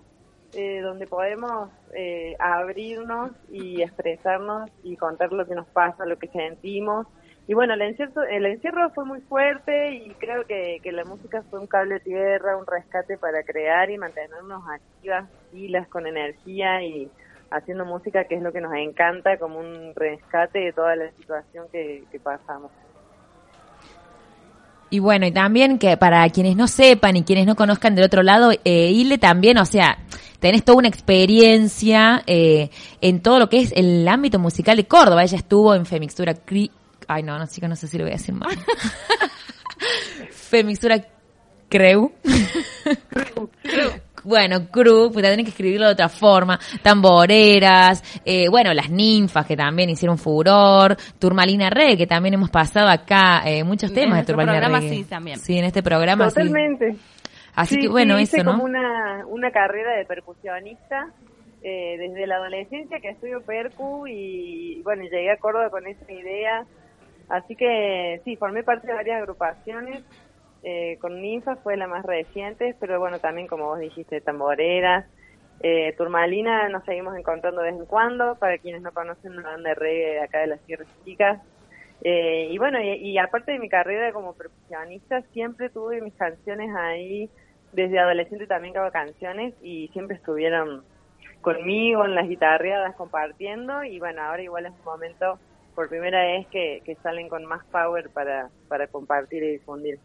[0.52, 6.28] eh, donde podemos eh, abrirnos y expresarnos y contar lo que nos pasa, lo que
[6.28, 7.06] sentimos.
[7.46, 11.42] Y bueno, el encierro, el encierro fue muy fuerte y creo que, que la música
[11.50, 17.10] fue un cable tierra, un rescate para crear y mantenernos activas, pilas, con energía y
[17.50, 21.66] haciendo música que es lo que nos encanta, como un rescate de toda la situación
[21.70, 22.72] que, que pasamos.
[24.94, 28.22] Y bueno, y también que para quienes no sepan y quienes no conozcan del otro
[28.22, 29.98] lado, eh, Ile también, o sea,
[30.38, 35.24] tenés toda una experiencia eh, en todo lo que es el ámbito musical de Córdoba.
[35.24, 36.70] Ella estuvo en Femixtura Cri...
[37.08, 38.56] Ay, no, no, chica, no sé si lo voy a decir mal.
[40.30, 41.04] Femixtura
[41.68, 42.12] Creu.
[44.24, 46.58] Bueno, Cru, pues tenés que escribirlo de otra forma.
[46.82, 50.96] Tamboreras, eh, bueno, las ninfas que también hicieron furor.
[51.18, 54.80] Turmalina Reggae, que también hemos pasado acá eh, muchos En temas de nuestro Turmalina programa
[54.80, 54.96] Reggae.
[54.96, 55.38] sí, también.
[55.38, 56.34] Sí, en este programa sí.
[56.36, 56.96] Totalmente.
[57.54, 58.52] Así Sí, que bueno, sí, hice eso, ¿no?
[58.52, 61.12] como una, una carrera de percusionista
[61.62, 66.64] eh, desde la adolescencia que estudio percu y bueno, llegué a Córdoba con esa idea.
[67.28, 70.02] Así que sí, formé parte de varias agrupaciones.
[70.66, 75.04] Eh, con Ninfa fue la más reciente, pero bueno, también como vos dijiste, tamboreras.
[75.60, 79.68] Eh, Turmalina nos seguimos encontrando de vez en cuando, para quienes no conocen la banda
[79.68, 81.42] de reggae acá de las Tierras Chicas.
[82.02, 86.74] Eh, y bueno, y, y aparte de mi carrera como percusionista, siempre tuve mis canciones
[86.74, 87.28] ahí,
[87.72, 90.82] desde adolescente también hago canciones y siempre estuvieron
[91.42, 95.38] conmigo en las guitarreadas compartiendo y bueno, ahora igual es un momento
[95.74, 99.98] por primera vez que, que salen con más power para, para compartir y difundir.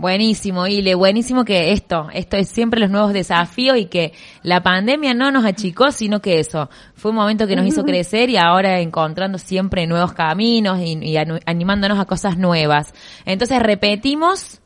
[0.00, 5.12] Buenísimo, Ile, buenísimo que esto, esto es siempre los nuevos desafíos y que la pandemia
[5.12, 8.80] no nos achicó, sino que eso, fue un momento que nos hizo crecer y ahora
[8.80, 12.94] encontrando siempre nuevos caminos y, animándonos a cosas nuevas.
[13.26, 14.62] Entonces repetimos,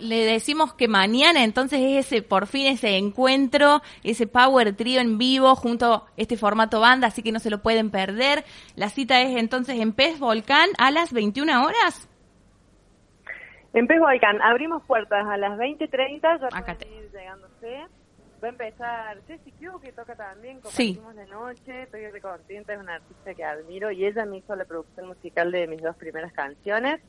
[0.00, 5.18] Le decimos que mañana entonces es ese, por fin ese encuentro, ese Power Trio en
[5.18, 8.46] vivo junto a este formato banda, así que no se lo pueden perder.
[8.74, 12.07] La cita es entonces en Pez Volcán a las 21 horas.
[13.78, 17.86] En Pez Volcán, abrimos puertas a las 20.30, ya Acá pueden ir llegándose.
[18.42, 20.96] Va a empezar Ceci Q, que toca también, Sí.
[20.96, 24.56] compartimos de noche, estoy re contenta, es una artista que admiro y ella me hizo
[24.56, 27.00] la producción musical de mis dos primeras canciones.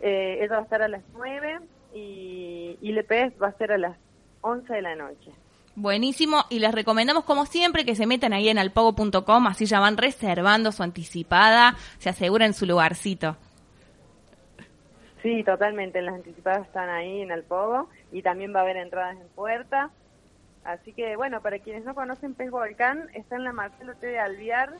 [0.00, 1.58] Eh, ella va a estar a las 9
[1.94, 3.98] y, y Le Pez va a ser a las
[4.40, 5.32] 11 de la noche.
[5.74, 9.98] Buenísimo, y les recomendamos como siempre que se metan ahí en alpogo.com, así ya van
[9.98, 13.36] reservando su anticipada, se aseguran su lugarcito.
[15.26, 16.00] Sí, totalmente.
[16.02, 19.90] Las anticipadas están ahí en el Pogo y también va a haber entradas en puerta.
[20.62, 24.06] Así que, bueno, para quienes no conocen Pez Volcán, está en la Marcelo T.
[24.06, 24.74] de Alviar,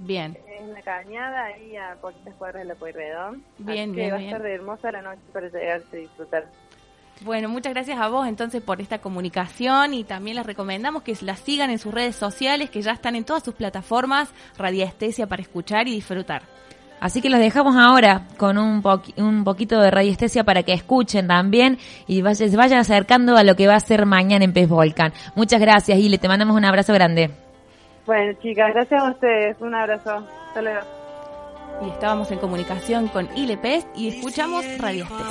[0.00, 3.44] Bien, en la cañada, ahí a poquitas cuadras de la Pueyrredón.
[3.58, 4.30] Bien, Así que bien, va a bien.
[4.30, 6.46] estar de hermosa la noche para llegarse y disfrutar.
[7.20, 11.36] bueno, muchas gracias a vos entonces por esta comunicación y también les recomendamos que la
[11.36, 15.86] sigan en sus redes sociales, que ya están en todas sus plataformas, Radiestesia para escuchar
[15.88, 16.42] y disfrutar.
[17.00, 21.26] Así que los dejamos ahora con un, poqui- un poquito de radiestesia para que escuchen
[21.28, 25.12] también y se vayan acercando a lo que va a ser mañana en Pez Volcán.
[25.34, 26.18] Muchas gracias, Ile.
[26.18, 27.30] Te mandamos un abrazo grande.
[28.06, 29.56] Bueno, chicas, gracias a ustedes.
[29.60, 30.24] Un abrazo.
[30.48, 30.80] Hasta luego.
[31.86, 35.26] Y estábamos en comunicación con ILPES y escuchamos Radiestesia.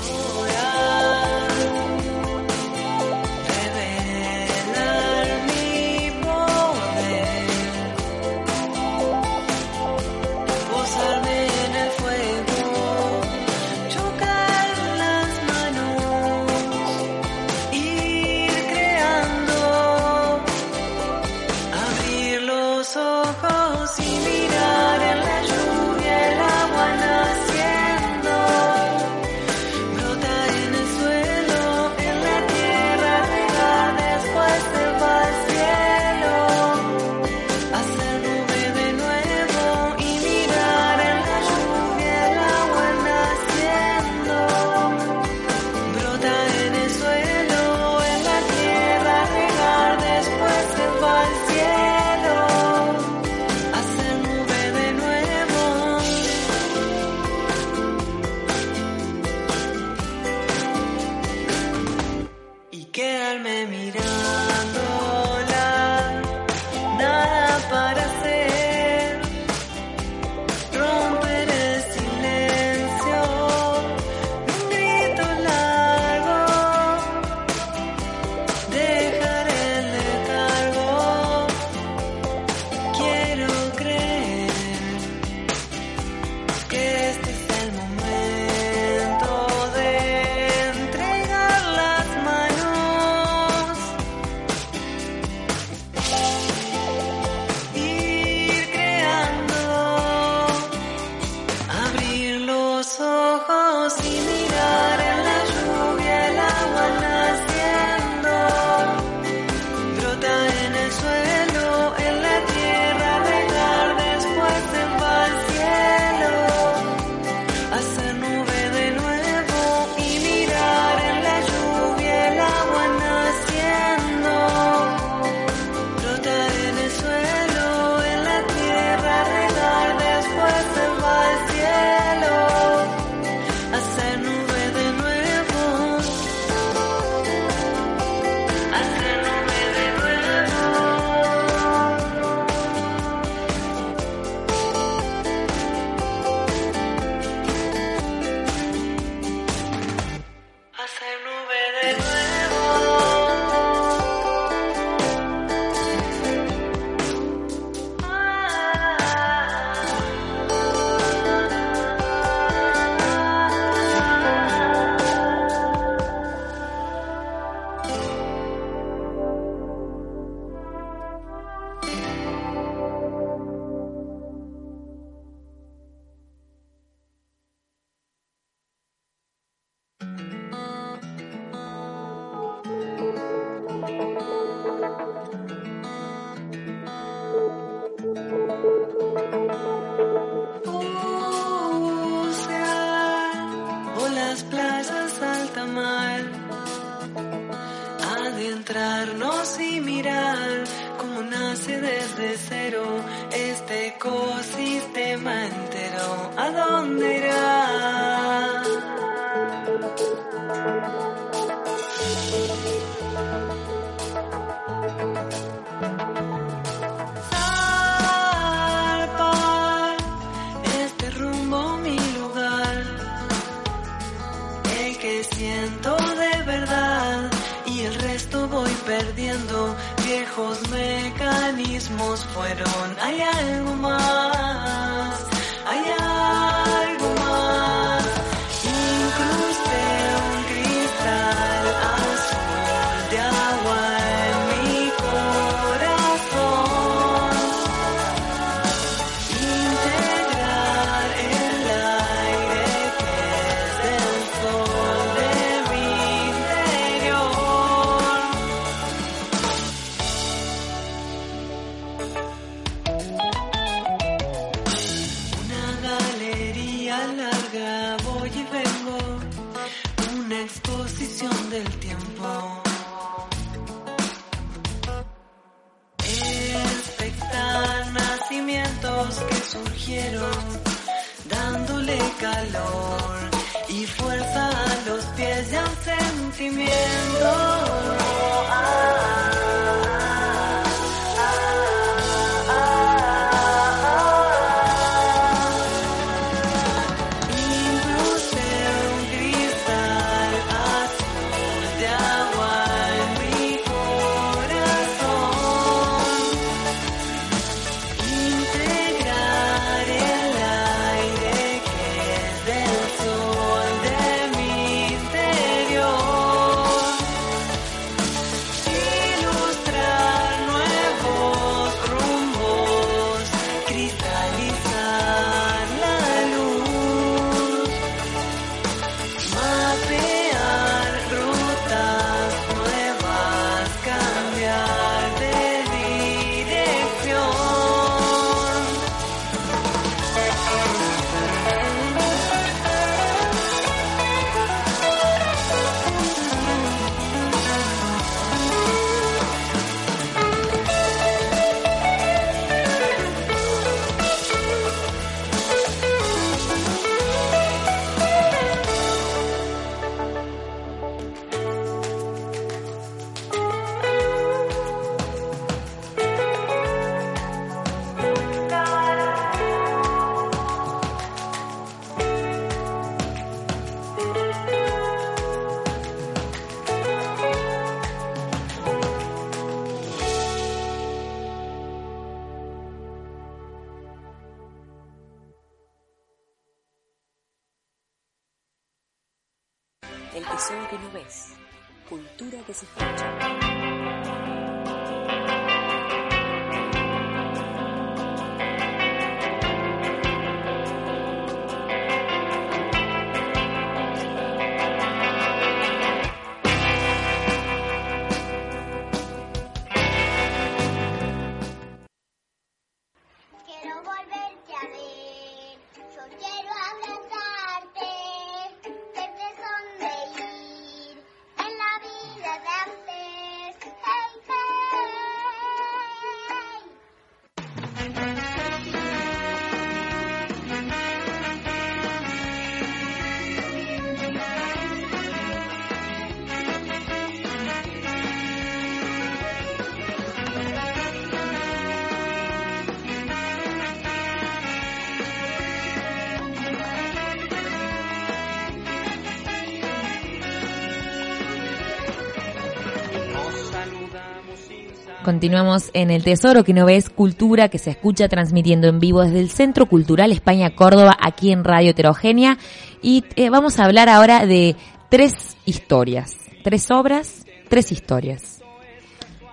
[455.17, 459.19] Continuamos en El Tesoro que no ves, cultura que se escucha transmitiendo en vivo desde
[459.19, 462.37] el Centro Cultural España Córdoba, aquí en Radio Heterogénea.
[462.83, 464.55] Y eh, vamos a hablar ahora de
[464.89, 468.43] tres historias, tres obras, tres historias.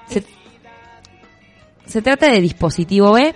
[0.08, 0.24] Se,
[1.84, 3.34] se trata de Dispositivo B,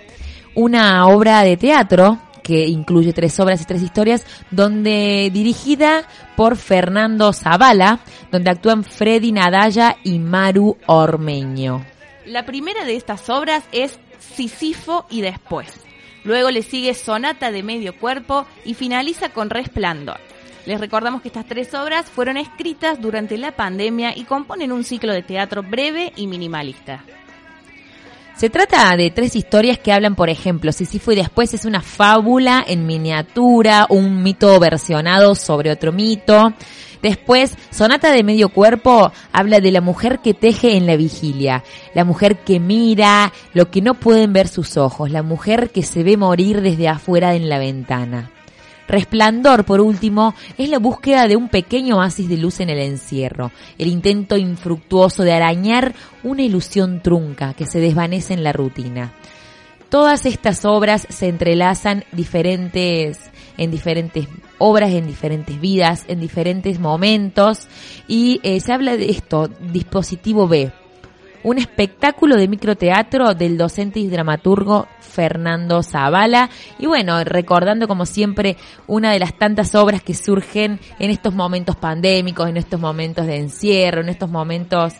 [0.55, 6.01] una obra de teatro que incluye tres obras y tres historias, donde dirigida
[6.35, 7.99] por Fernando Zavala,
[8.31, 11.85] donde actúan Freddy Nadalla y Maru Ormeño.
[12.29, 15.67] La primera de estas obras es Sísifo y después.
[16.23, 20.19] Luego le sigue Sonata de medio cuerpo y finaliza con Resplandor.
[20.67, 25.11] Les recordamos que estas tres obras fueron escritas durante la pandemia y componen un ciclo
[25.11, 27.03] de teatro breve y minimalista.
[28.35, 32.63] Se trata de tres historias que hablan, por ejemplo, Sísifo y después es una fábula
[32.67, 36.53] en miniatura, un mito versionado sobre otro mito.
[37.01, 42.03] Después, Sonata de medio cuerpo habla de la mujer que teje en la vigilia, la
[42.03, 46.17] mujer que mira lo que no pueden ver sus ojos, la mujer que se ve
[46.17, 48.31] morir desde afuera en la ventana.
[48.89, 53.51] Resplandor, por último, es la búsqueda de un pequeño oasis de luz en el encierro,
[53.77, 55.93] el intento infructuoso de arañar
[56.23, 59.13] una ilusión trunca que se desvanece en la rutina.
[59.89, 64.27] Todas estas obras se entrelazan diferentes en diferentes
[64.57, 67.67] obras, en diferentes vidas, en diferentes momentos
[68.07, 70.71] y eh, se habla de esto, dispositivo B,
[71.43, 76.49] un espectáculo de microteatro del docente y dramaturgo Fernando Zavala.
[76.77, 81.75] Y bueno, recordando como siempre una de las tantas obras que surgen en estos momentos
[81.75, 84.93] pandémicos, en estos momentos de encierro, en estos momentos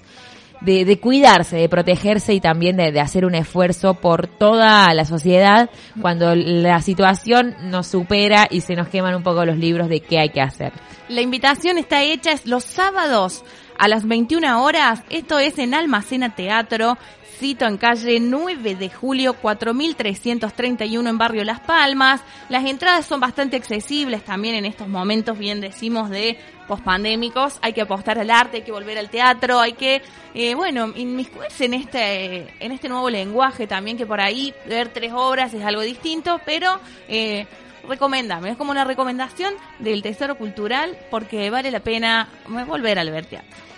[0.61, 5.05] de, de cuidarse, de protegerse y también de, de hacer un esfuerzo por toda la
[5.05, 5.69] sociedad
[6.01, 10.19] cuando la situación nos supera y se nos queman un poco los libros de qué
[10.19, 10.73] hay que hacer.
[11.07, 13.43] La invitación está hecha es los sábados
[13.79, 15.01] a las 21 horas.
[15.09, 16.97] Esto es en Almacena Teatro.
[17.41, 22.19] En calle 9 de julio 4331 en barrio Las Palmas.
[22.49, 26.37] Las entradas son bastante accesibles también en estos momentos, bien decimos, de
[26.67, 27.57] pospandémicos.
[27.61, 30.01] Hay que apostar al arte, hay que volver al teatro, hay que,
[30.33, 35.13] eh, bueno, inmiscuirse en este, en este nuevo lenguaje también, que por ahí ver tres
[35.15, 36.77] obras es algo distinto, pero
[37.07, 37.47] eh,
[37.87, 42.27] recomendame, es como una recomendación del Tesoro Cultural porque vale la pena
[42.67, 43.27] volver al ver.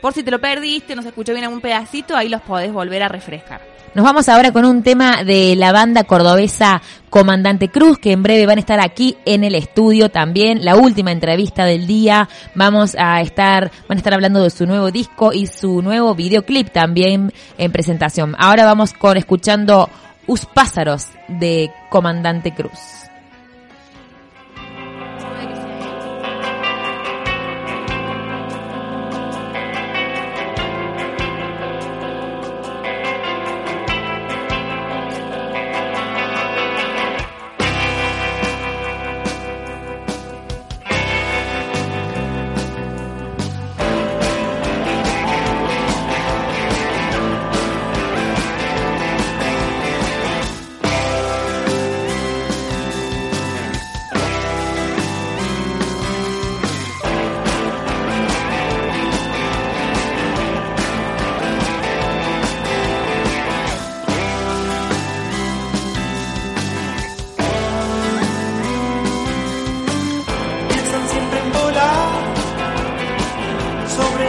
[0.00, 3.02] por si te lo perdiste, no se escuchó bien algún pedacito, ahí los podés volver
[3.02, 3.60] a refrescar.
[3.92, 6.80] Nos vamos ahora con un tema de la banda cordobesa
[7.10, 10.64] Comandante Cruz, que en breve van a estar aquí en el estudio también.
[10.64, 12.28] La última entrevista del día.
[12.54, 16.70] Vamos a estar, van a estar hablando de su nuevo disco y su nuevo videoclip
[16.70, 18.36] también en presentación.
[18.38, 19.90] Ahora vamos con escuchando
[20.28, 22.99] Us Pásaros de Comandante Cruz.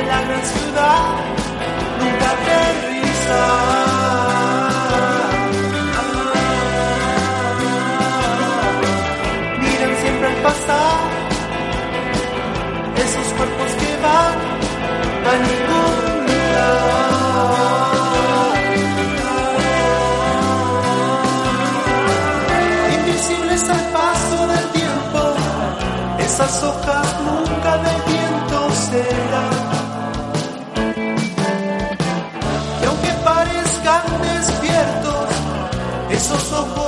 [0.08, 1.16] La gran ciudad,
[1.99, 2.32] nunca
[10.26, 11.10] al pasar
[12.95, 14.38] esos cuerpos que van
[15.30, 15.95] a ningún
[16.28, 17.02] lugar.
[22.97, 25.20] Invisibles al paso del tiempo
[26.20, 28.01] esas hojas nunca del
[36.34, 36.81] esos ojos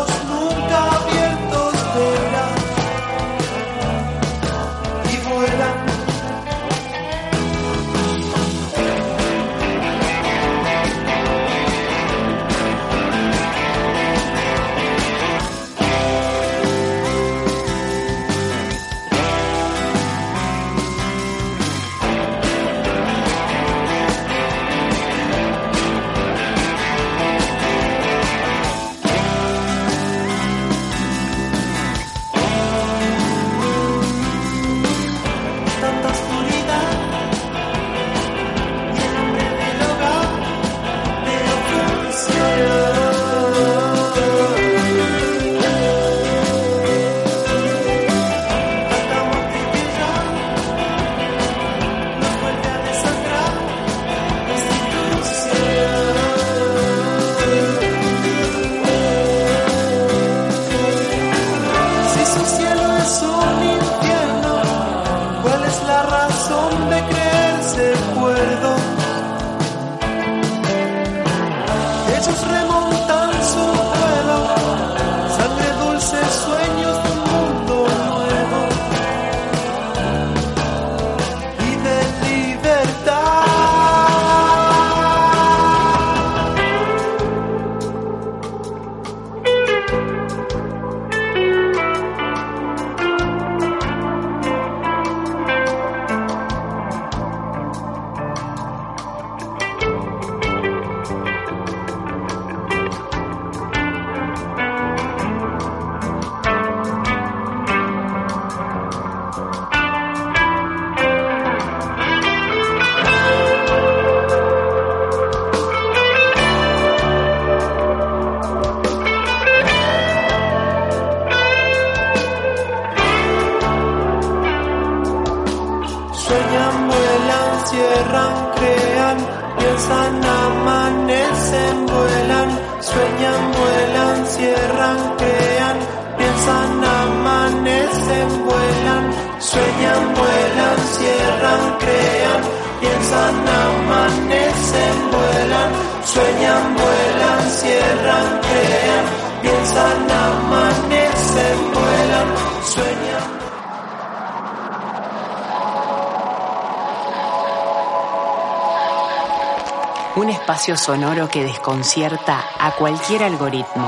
[160.84, 163.88] sonoro que desconcierta a cualquier algoritmo.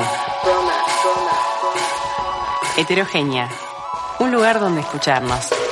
[2.78, 3.50] Heterogénea.
[4.20, 5.65] Un lugar donde escucharnos.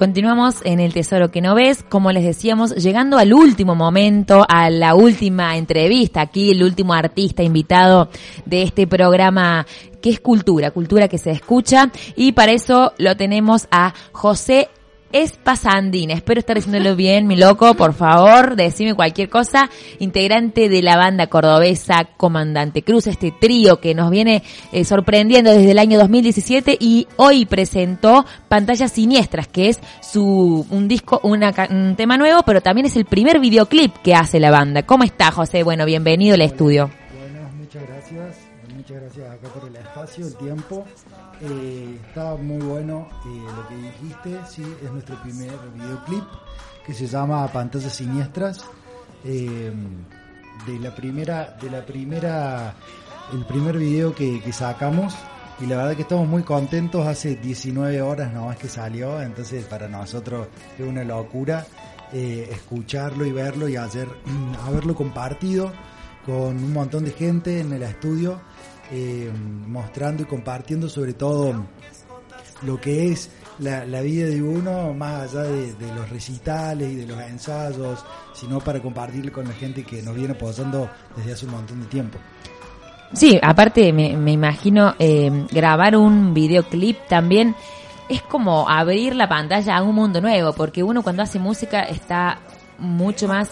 [0.00, 4.70] Continuamos en el Tesoro que no ves, como les decíamos, llegando al último momento, a
[4.70, 8.08] la última entrevista, aquí el último artista invitado
[8.46, 9.66] de este programa
[10.00, 14.70] que es cultura, cultura que se escucha, y para eso lo tenemos a José
[15.12, 16.10] es Pasandín.
[16.10, 17.74] Espero estar diciéndolo bien, mi loco.
[17.74, 19.70] Por favor, decime cualquier cosa.
[19.98, 24.42] Integrante de la banda cordobesa Comandante Cruz, este trío que nos viene
[24.72, 30.88] eh, sorprendiendo desde el año 2017 y hoy presentó Pantallas Siniestras, que es su un
[30.88, 34.84] disco, una, un tema nuevo, pero también es el primer videoclip que hace la banda.
[34.84, 35.62] ¿Cómo está, José?
[35.62, 36.90] Bueno, bienvenido al estudio.
[37.18, 38.50] Bueno, muchas gracias.
[38.74, 40.84] Muchas gracias acá por el espacio, el tiempo.
[41.42, 44.40] Eh, está muy bueno eh, lo que dijiste.
[44.48, 46.24] Sí, es nuestro primer videoclip
[46.84, 48.64] que se llama Pantallas Siniestras.
[49.24, 49.72] Eh,
[50.66, 52.74] de la primera, de la primera,
[53.32, 55.14] el primer video que, sacamos.
[55.60, 57.06] Y la verdad que estamos muy contentos.
[57.06, 59.20] Hace 19 horas nomás que salió.
[59.22, 61.66] Entonces para nosotros es una locura
[62.12, 64.08] escucharlo y verlo y ayer
[64.66, 65.72] haberlo compartido
[66.26, 68.40] con un montón de gente en el estudio,
[68.90, 69.30] eh,
[69.66, 71.66] mostrando y compartiendo sobre todo
[72.62, 77.06] lo que es la, vida de uno, más allá de, de los recitales y de
[77.06, 81.52] los ensayos, sino para compartir con la gente que nos viene apoyando desde hace un
[81.52, 82.18] montón de tiempo.
[83.12, 87.56] Sí, aparte me, me imagino eh, grabar un videoclip también
[88.10, 92.40] es como abrir la pantalla a un mundo nuevo, porque uno cuando hace música está
[92.78, 93.48] mucho más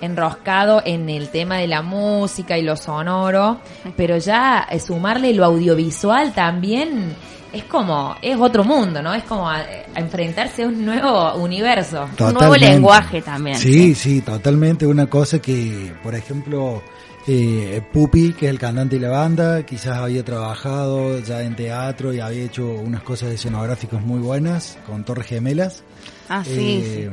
[0.00, 3.60] enroscado en el tema de la música y lo sonoro,
[3.96, 7.14] pero ya eh, sumarle lo audiovisual también
[7.52, 9.14] es como, es otro mundo, ¿no?
[9.14, 9.60] Es como a-
[9.94, 12.06] a enfrentarse a un nuevo universo.
[12.16, 13.22] Totalmente.
[13.22, 13.56] también.
[13.56, 14.86] Sí, sí, totalmente.
[14.86, 16.82] Una cosa que, por ejemplo,
[17.26, 22.12] eh, Pupi, que es el cantante de la banda, quizás había trabajado ya en teatro
[22.12, 25.82] y había hecho unas cosas escenográficas muy buenas con Torres Gemelas.
[26.28, 27.10] Ah, sí, Eh,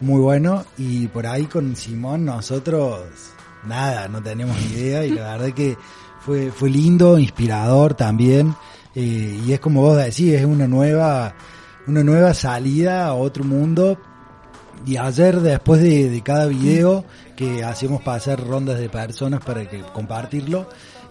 [0.00, 0.64] Muy bueno.
[0.78, 3.02] Y por ahí con Simón nosotros,
[3.66, 5.76] nada, no tenemos idea y la verdad que
[6.20, 8.54] fue, fue lindo, inspirador también.
[8.94, 11.34] Eh, y es como vos decís, es una nueva,
[11.86, 13.98] una nueva salida a otro mundo.
[14.84, 17.04] Y ayer, después de, de cada video
[17.36, 20.68] que hacemos pasar rondas de personas para que compartirlo,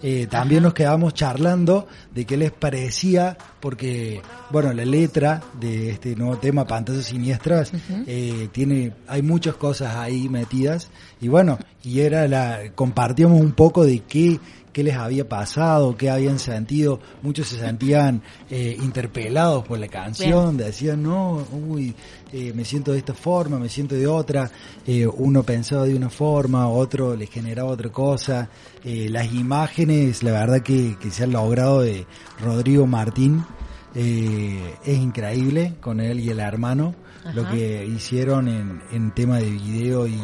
[0.08, 6.14] eh, también nos quedamos charlando de qué les parecía, porque, bueno, la letra de este
[6.14, 7.72] nuevo tema, Pantallas Siniestras,
[8.06, 13.84] eh, tiene, hay muchas cosas ahí metidas, y bueno, y era la, compartíamos un poco
[13.84, 14.38] de qué,
[14.76, 18.20] qué les había pasado, qué habían sentido, muchos se sentían
[18.50, 21.94] eh, interpelados por la canción, decían, no, uy,
[22.30, 24.50] eh, me siento de esta forma, me siento de otra,
[24.86, 28.50] eh, uno pensaba de una forma, otro le generaba otra cosa,
[28.84, 32.06] eh, las imágenes, la verdad que, que se han logrado de
[32.38, 33.46] Rodrigo Martín,
[33.94, 36.94] eh, es increíble con él y el hermano,
[37.32, 40.20] lo que hicieron en, en tema de video y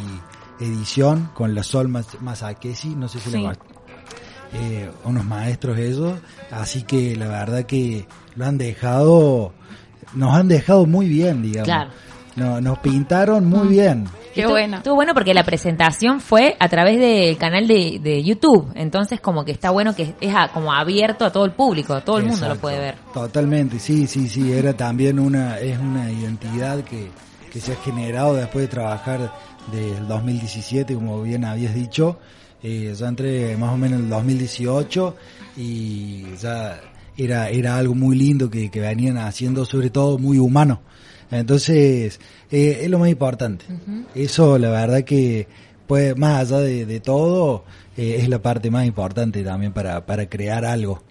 [0.61, 3.43] edición con la Sol Mas- Masakesi, no sé si Sí.
[3.43, 3.57] la
[4.55, 6.15] eh, unos maestros ellos,
[6.51, 9.53] así que la verdad que lo han dejado,
[10.15, 11.67] nos han dejado muy bien, digamos.
[11.69, 11.91] Claro.
[12.37, 14.07] No, nos pintaron muy bien.
[14.35, 18.73] Estuvo- Estuvo bueno porque la presentación fue a través del canal de, de YouTube.
[18.75, 22.01] Entonces como que está bueno que es a- como abierto a todo el público.
[22.01, 22.95] Todo el mundo lo puede ver.
[23.13, 27.11] Totalmente, sí, sí, sí, era también una, es una identidad que,
[27.53, 29.31] que se ha generado después de trabajar
[29.71, 32.19] del 2017, como bien habías dicho,
[32.63, 35.17] Eh, ya entré más o menos en el 2018
[35.57, 36.81] y ya
[37.17, 40.81] era, era algo muy lindo que, que venían haciendo, sobre todo muy humano.
[41.31, 43.65] Entonces, eh, es lo más importante.
[44.15, 45.49] Eso, la verdad que,
[45.87, 47.65] pues, más allá de, de todo,
[47.97, 51.03] eh, es la parte más importante también para, para crear algo.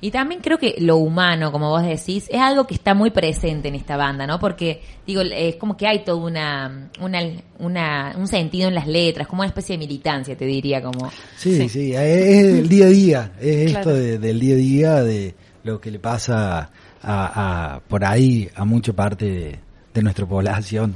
[0.00, 3.66] Y también creo que lo humano, como vos decís, es algo que está muy presente
[3.68, 4.38] en esta banda, ¿no?
[4.38, 7.20] Porque, digo, es como que hay todo una, una,
[7.58, 11.10] una, un sentido en las letras, como una especie de militancia, te diría, como...
[11.36, 13.90] Sí, sí, es el día a día, es Claro.
[13.90, 15.34] esto de- del día a día, de
[15.64, 16.70] lo que le pasa
[17.02, 19.58] a, a- por ahí a mucha parte de,
[19.94, 20.94] de nuestra población.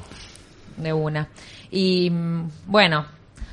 [0.76, 1.28] De una.
[1.72, 3.04] Y mm, bueno,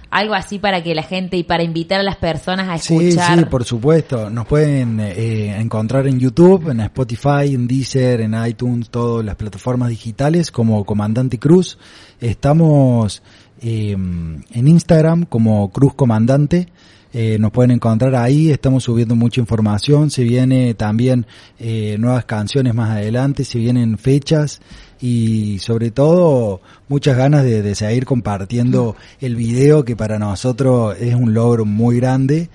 [0.09, 3.39] algo así para que la gente y para invitar a las personas a Sí, escuchar.
[3.39, 4.29] sí, por supuesto.
[4.29, 9.89] Nos pueden eh, encontrar en YouTube, en Spotify, en Deezer, en iTunes, todas las plataformas
[9.89, 11.77] digitales como Comandante Cruz.
[12.19, 13.21] Estamos
[13.61, 16.69] eh, en Instagram como Cruz Comandante.
[17.11, 21.25] Eh, nos pueden encontrar ahí, estamos subiendo mucha información, se viene también
[21.57, 24.61] eh, nuevas canciones más adelante, se vienen fechas
[25.01, 31.33] y sobre todo muchas ganas de, seguir compartiendo el video que para nosotros es un
[31.33, 32.49] logro muy grande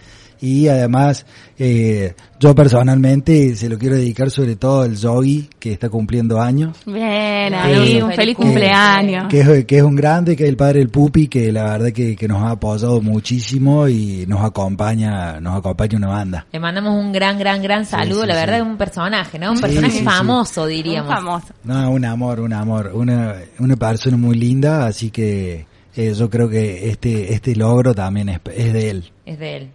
[0.45, 1.24] y además
[1.59, 6.76] eh, yo personalmente se lo quiero dedicar sobre todo al Yogi que está cumpliendo años
[6.84, 9.26] Bien, Eh, ahí, un feliz que- cumpleaños.
[9.28, 11.92] que es, que es un grande, que es el padre del Pupi, que la verdad
[11.92, 16.47] que, que nos ha apoyado muchísimo y nos acompaña, nos acompaña una banda.
[16.53, 18.22] Le mandamos un gran, gran, gran saludo.
[18.22, 18.61] sí, la verdad sí.
[18.62, 19.51] es un personaje, ¿no?
[19.51, 20.05] Un Sí, personaje sí, sí.
[20.05, 21.09] famoso, diríamos.
[21.11, 21.47] Un famoso.
[21.64, 25.66] No, un amor, un amor, una, una persona muy linda, así que
[25.97, 29.05] eh, yo creo que este, este logro también es, es de él.
[29.24, 29.70] Es de él.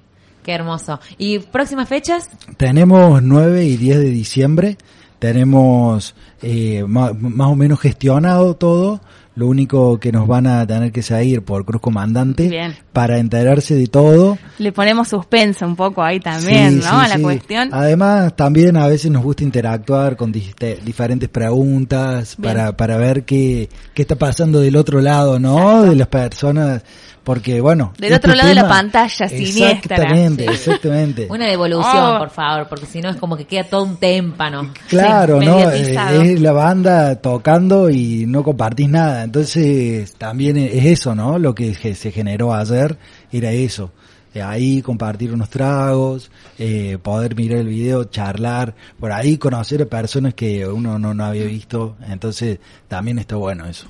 [0.50, 1.00] Qué hermoso.
[1.20, 2.28] ¿Y próximas fechas?
[2.58, 4.78] Tenemos 9 y 10 de diciembre,
[5.20, 9.00] tenemos eh, ma- más, o menos gestionado todo,
[9.36, 12.76] lo único que nos van a tener que seguir por Cruz Comandante Bien.
[12.94, 14.40] para enterarse de todo.
[14.58, 16.82] Le ponemos suspenso un poco ahí también, Sí, ¿no?
[16.82, 17.22] sí, a la sí.
[17.22, 17.70] cuestión.
[17.72, 22.54] Además, también a veces nos gusta interactuar con diferentes preguntas Bien.
[22.56, 25.84] para, para ver qué, qué está pasando del otro lado, ¿no?
[25.84, 26.82] De las personas,
[27.24, 27.94] porque bueno.
[27.98, 29.96] Del otro este lado de la pantalla, siniestra.
[29.98, 30.50] Exactamente, Sí.
[30.50, 31.28] exactamente.
[31.30, 32.20] Una devolución, Oh.
[32.20, 34.72] por favor, porque si no es como que queda todo un témpano.
[34.88, 35.72] Claro, Sí, ¿no?
[35.72, 39.24] Eh, es la banda tocando y no compartís nada.
[39.24, 41.38] Entonces, también es eso, ¿no?
[41.40, 42.98] Lo que se generó ayer
[43.32, 43.92] era eso.
[44.34, 49.86] Eh, ahí compartir unos tragos, eh, poder mirar el video, charlar, por ahí conocer a
[49.86, 51.96] personas que uno no, no había visto.
[52.08, 53.88] Entonces, también está bueno eso.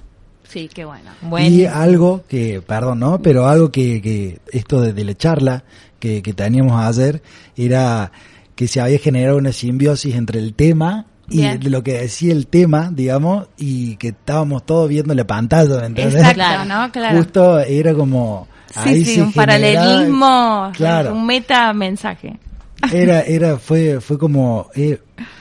[0.49, 1.11] Sí, qué bueno.
[1.39, 3.21] Y algo que, perdón, ¿no?
[3.21, 5.63] Pero algo que, que esto de, de la charla
[5.99, 7.21] que, que teníamos ayer
[7.55, 8.11] era
[8.55, 12.47] que se había generado una simbiosis entre el tema y de lo que decía el
[12.47, 15.85] tema, digamos, y que estábamos todos viendo la pantalla.
[15.85, 16.91] Exacto, ¿no?
[16.91, 17.17] Claro.
[17.17, 18.47] Justo era como...
[18.71, 21.13] Sí, ahí sí, se un generaba- paralelismo, Claro.
[21.13, 22.37] un meta mensaje.
[22.93, 24.99] Era, era, fue, fue como, eh,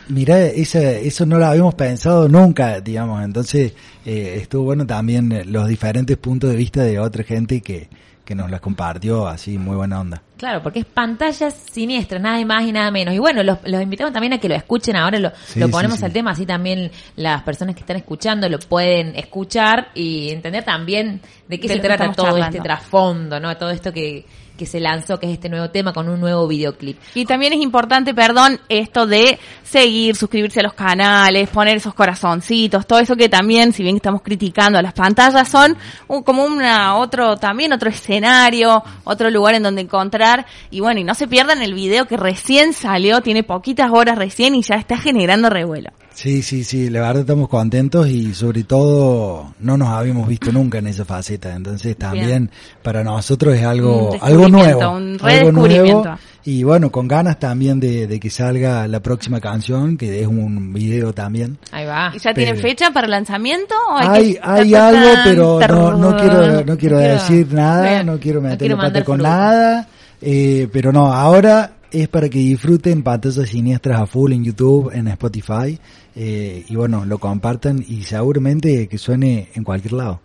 [0.08, 3.74] mirá, esa, eso no lo habíamos pensado nunca, digamos, entonces
[4.04, 7.88] eh, estuvo bueno también los diferentes puntos de vista de otra gente que,
[8.24, 10.20] que nos las compartió así, muy buena onda.
[10.36, 13.14] Claro, porque es pantallas siniestras, nada más y nada menos.
[13.14, 15.98] Y bueno, los, los invitamos también a que lo escuchen ahora, lo, Sí, lo ponemos
[15.98, 16.04] sí.
[16.04, 21.20] al tema, así también las personas que están escuchando lo pueden escuchar y entender también
[21.48, 22.46] de qué De se trata todo charlando.
[22.56, 23.56] este trasfondo, ¿no?
[23.56, 24.24] Todo esto que,
[24.58, 26.98] que se lanzó, que es este nuevo tema con un nuevo videoclip.
[27.14, 32.86] Y también es importante, perdón, esto de seguir, suscribirse a los canales, poner esos corazoncitos,
[32.86, 35.76] todo eso que también, si bien estamos criticando a las pantallas, son
[36.08, 41.04] un- como una otro también otro escenario, otro lugar en donde encontrar y bueno, y
[41.04, 44.98] no se pierdan el video que recién salió, tiene poquitas horas recién y ya está
[44.98, 45.90] generando revuelo.
[46.20, 50.78] Sí, sí, sí, la verdad estamos contentos y sobre todo no nos habíamos visto nunca
[50.78, 52.50] en esa faceta, entonces también
[52.82, 54.90] para nosotros es algo, Un algo nuevo.
[54.96, 56.02] un algo nuevo
[56.44, 60.72] y bueno, con ganas también de, de que salga la próxima canción, que es un
[60.72, 61.56] video también.
[61.70, 62.10] Ahí va.
[62.12, 63.76] ¿Y ya tienen Pero- fecha para el lanzamiento?
[63.88, 68.06] ¿O Hay, que- hay ta, algo, pero no, no quiero, no quiero decir nada, Bien.
[68.06, 69.88] no quiero No pata mandar con nada,
[70.20, 75.08] eh, pero no, ahora es para que disfruten pantallas siniestras a full en YouTube, en
[75.08, 75.78] Spotify,
[76.14, 80.20] eh, y bueno, lo compartan y seguramente que suene en cualquier lado.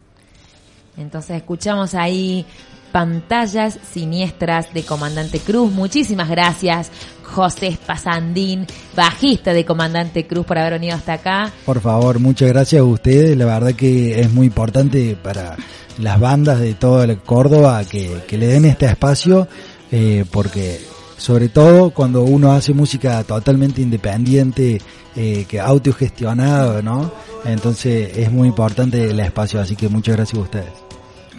[0.98, 2.46] Entonces escuchamos ahí
[2.92, 5.72] pantallas siniestras de Comandante Cruz.
[5.72, 6.92] Muchísimas gracias,
[7.24, 11.52] José Pasandín, bajista de Comandante Cruz, por haber venido hasta acá.
[11.66, 13.36] Por favor, muchas gracias a ustedes.
[13.36, 15.58] La verdad que es muy importante para
[15.98, 19.48] las bandas de toda la Córdoba que, que le den este espacio,
[19.92, 20.93] eh, porque
[21.24, 24.82] sobre todo cuando uno hace música totalmente independiente,
[25.16, 27.14] eh, que autogestionado, ¿no?
[27.46, 30.74] Entonces es muy importante el espacio, así que muchas gracias a ustedes.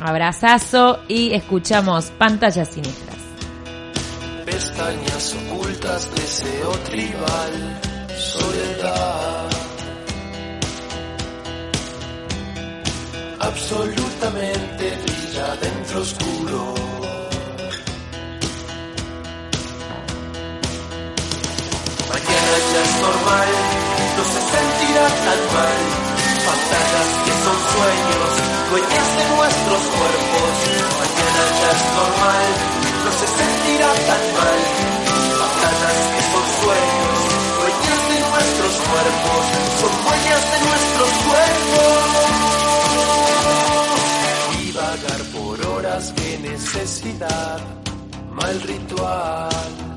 [0.00, 3.18] Abrazazo y escuchamos pantallas siniestras.
[4.46, 7.80] pestañas ocultas, deseo tribal,
[8.16, 9.50] soledad.
[13.38, 16.83] Absolutamente brilla dentro oscuro.
[23.04, 23.50] Normal,
[24.16, 25.78] no se sentirá tan mal.
[26.44, 28.30] Pantallas que son sueños,
[28.70, 30.52] dueñas de nuestros cuerpos.
[31.00, 32.48] Mañana ya es normal,
[33.04, 34.60] no se sentirá tan mal.
[35.40, 37.18] Pantallas que son sueños,
[37.60, 39.42] dueñas de nuestros cuerpos.
[39.80, 42.02] Son dueñas de nuestros cuerpos.
[44.60, 47.60] Y vagar por horas, qué necesidad,
[48.32, 49.93] mal ritual.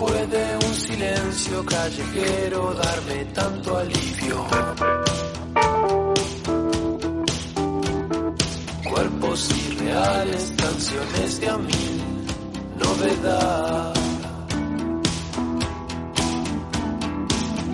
[0.00, 4.46] ¿Puede un silencio callejero darme tanto alivio?
[8.88, 12.02] Cuerpos irreales, canciones de a mil,
[12.78, 13.92] novedad.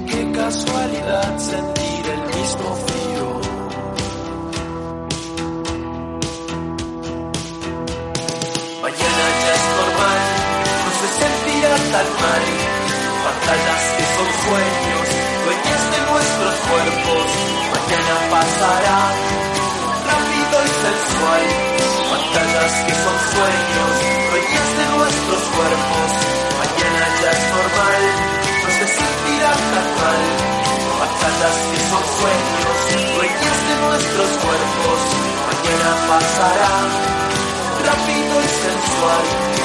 [0.09, 3.16] Qué casualidad sentir el mismo frío.
[11.97, 15.07] Pantallas que son sueños,
[15.49, 17.27] dueñas de nuestros cuerpos.
[17.73, 19.01] Mañana pasará,
[20.05, 21.45] rápido y sensual.
[22.13, 23.93] Pantallas que son sueños,
[24.29, 26.11] dueñas de nuestros cuerpos.
[26.61, 28.03] Mañana ya es normal,
[28.61, 30.23] no se sentirá tan mal.
[31.01, 32.77] Pantallas que son sueños,
[33.17, 35.01] dueñas de nuestros cuerpos.
[35.49, 36.73] Mañana pasará
[37.89, 39.56] rápido y sensual.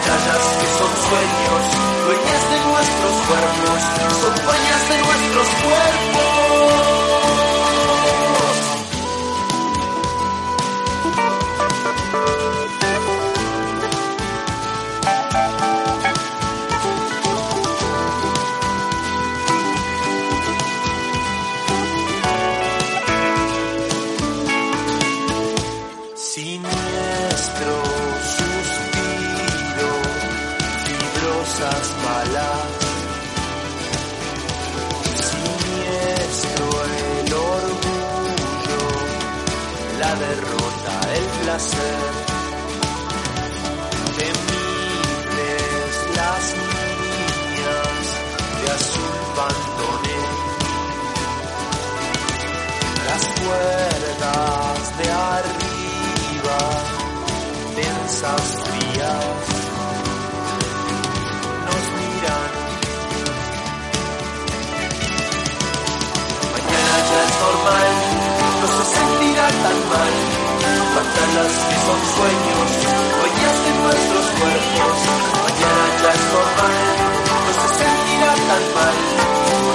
[0.00, 1.62] Batallas que son sueños,
[2.06, 3.82] dueñas de nuestros cuerpos,
[4.22, 6.29] son dueñas de nuestros cuerpos.
[71.30, 72.68] Que son sueños,
[73.22, 74.98] dueñas de nuestros cuerpos.
[75.46, 76.74] Mañana ya es normal,
[77.46, 78.96] no se sentirá tan mal.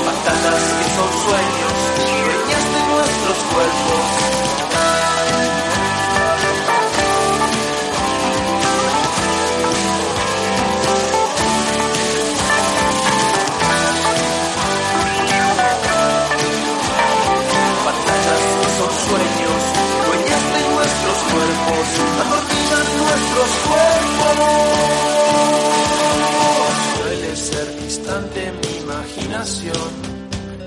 [0.06, 1.75] Pantalas que son sueños,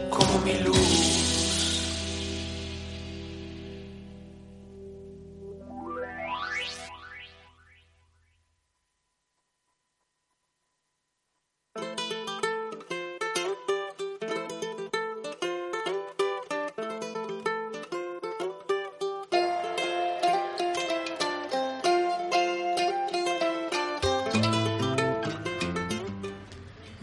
[0.09, 1.28] como mi luz.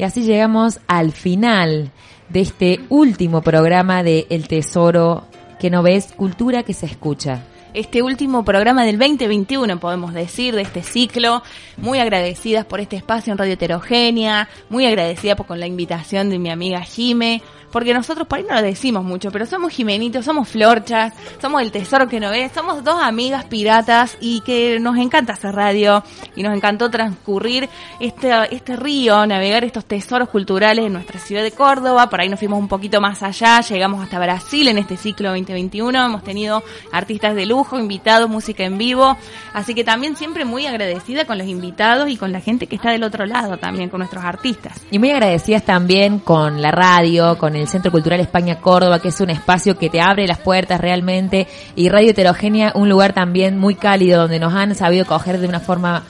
[0.05, 1.89] Y así llegamos al final
[2.29, 5.23] de este último programa de El Tesoro
[5.59, 7.41] que no ves, cultura que se escucha.
[7.75, 11.43] Este último programa del 2021, podemos decir, de este ciclo.
[11.77, 16.39] Muy agradecidas por este espacio en Radio Heterogénea, muy agradecida por, con la invitación de
[16.39, 17.43] mi amiga Jime,
[17.75, 21.73] porque nosotros por ahí no lo decimos mucho, pero somos jimenitos, somos florchas, somos el
[21.73, 26.01] tesoro que no ves, somos dos amigas piratas y que nos encanta hacer radio
[26.37, 27.67] y nos encantó transcurrir
[27.99, 32.39] este, este río, navegar estos tesoros culturales en nuestra ciudad de Córdoba, por ahí nos
[32.39, 36.63] fuimos un poquito más allá, llegamos hasta Brasil en este ciclo 2021, hemos tenido
[36.93, 39.17] artistas de lujo, lujo, invitados, música en vivo.
[39.53, 42.91] Así que también siempre muy agradecida con los invitados y con la gente que está
[42.91, 44.85] del otro lado también, con nuestros artistas.
[44.91, 49.19] Y muy agradecidas también con la radio, con el Centro Cultural España Córdoba, que es
[49.19, 53.75] un espacio que te abre las puertas realmente, y Radio Heterogénea, un lugar también muy
[53.75, 56.03] cálido donde nos han sabido coger de una forma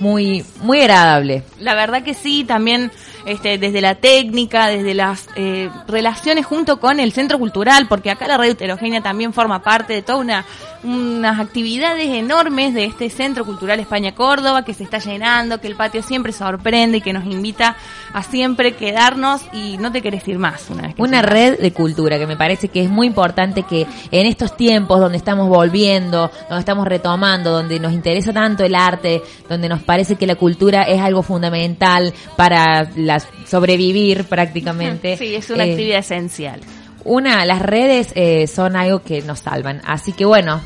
[0.00, 1.42] muy, muy agradable.
[1.60, 2.90] La verdad que sí, también
[3.24, 8.26] este, desde la técnica, desde las eh, relaciones junto con el centro cultural, porque acá
[8.26, 10.44] la radio heterogénea también forma parte de toda una
[10.84, 15.74] unas actividades enormes de este Centro Cultural España Córdoba que se está llenando, que el
[15.74, 17.76] patio siempre sorprende y que nos invita
[18.12, 20.94] a siempre quedarnos y no te querés ir más una vez.
[20.94, 24.56] Que Una red de cultura que me parece que es muy importante que en estos
[24.56, 29.82] tiempos donde estamos volviendo, donde estamos retomando, donde nos interesa tanto el arte, donde nos
[29.82, 35.16] parece que la cultura es algo fundamental para las sobrevivir prácticamente.
[35.16, 36.60] Sí, es una eh, actividad esencial.
[37.04, 39.80] Una, las redes eh, son algo que nos salvan.
[39.84, 40.60] Así que bueno,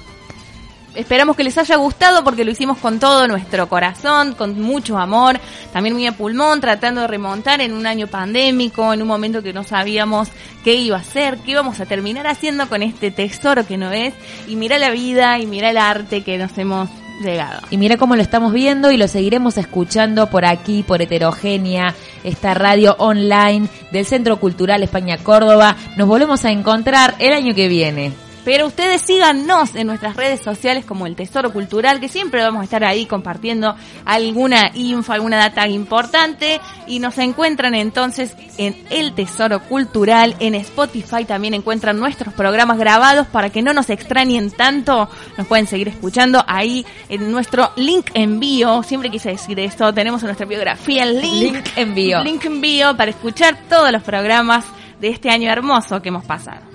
[0.94, 5.40] Esperamos que les haya gustado porque lo hicimos con todo nuestro corazón, con mucho amor,
[5.72, 9.54] también muy a pulmón, tratando de remontar en un año pandémico, en un momento que
[9.54, 10.28] no sabíamos
[10.64, 14.12] qué iba a ser, qué íbamos a terminar haciendo con este tesoro que no es.
[14.46, 16.90] Y mira la vida y mira el arte que nos hemos
[17.24, 17.60] legado.
[17.70, 21.94] Y mira cómo lo estamos viendo y lo seguiremos escuchando por aquí, por Heterogénea,
[22.24, 25.76] esta radio online del Centro Cultural España Córdoba.
[25.96, 28.12] Nos volvemos a encontrar el año que viene.
[28.44, 32.64] Pero ustedes síganos en nuestras redes sociales como el Tesoro Cultural, que siempre vamos a
[32.64, 36.60] estar ahí compartiendo alguna info, alguna data importante.
[36.86, 43.28] Y nos encuentran entonces en El Tesoro Cultural, en Spotify también encuentran nuestros programas grabados
[43.28, 45.08] para que no nos extrañen tanto.
[45.36, 48.82] Nos pueden seguir escuchando ahí en nuestro link envío.
[48.82, 52.24] Siempre quise decir esto, tenemos en nuestra biografía el link, Link envío.
[52.24, 54.64] Link envío para escuchar todos los programas
[55.00, 56.71] de este año hermoso que hemos pasado.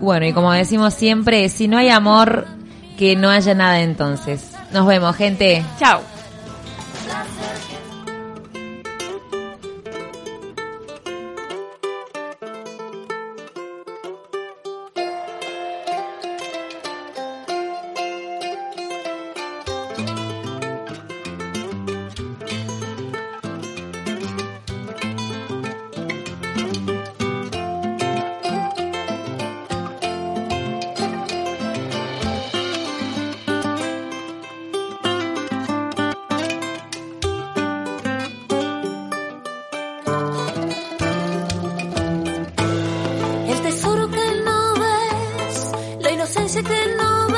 [0.00, 2.46] Bueno, y como decimos siempre, si no hay amor,
[2.98, 4.52] que no haya nada entonces.
[4.72, 5.62] Nos vemos, gente.
[5.78, 6.17] Chao.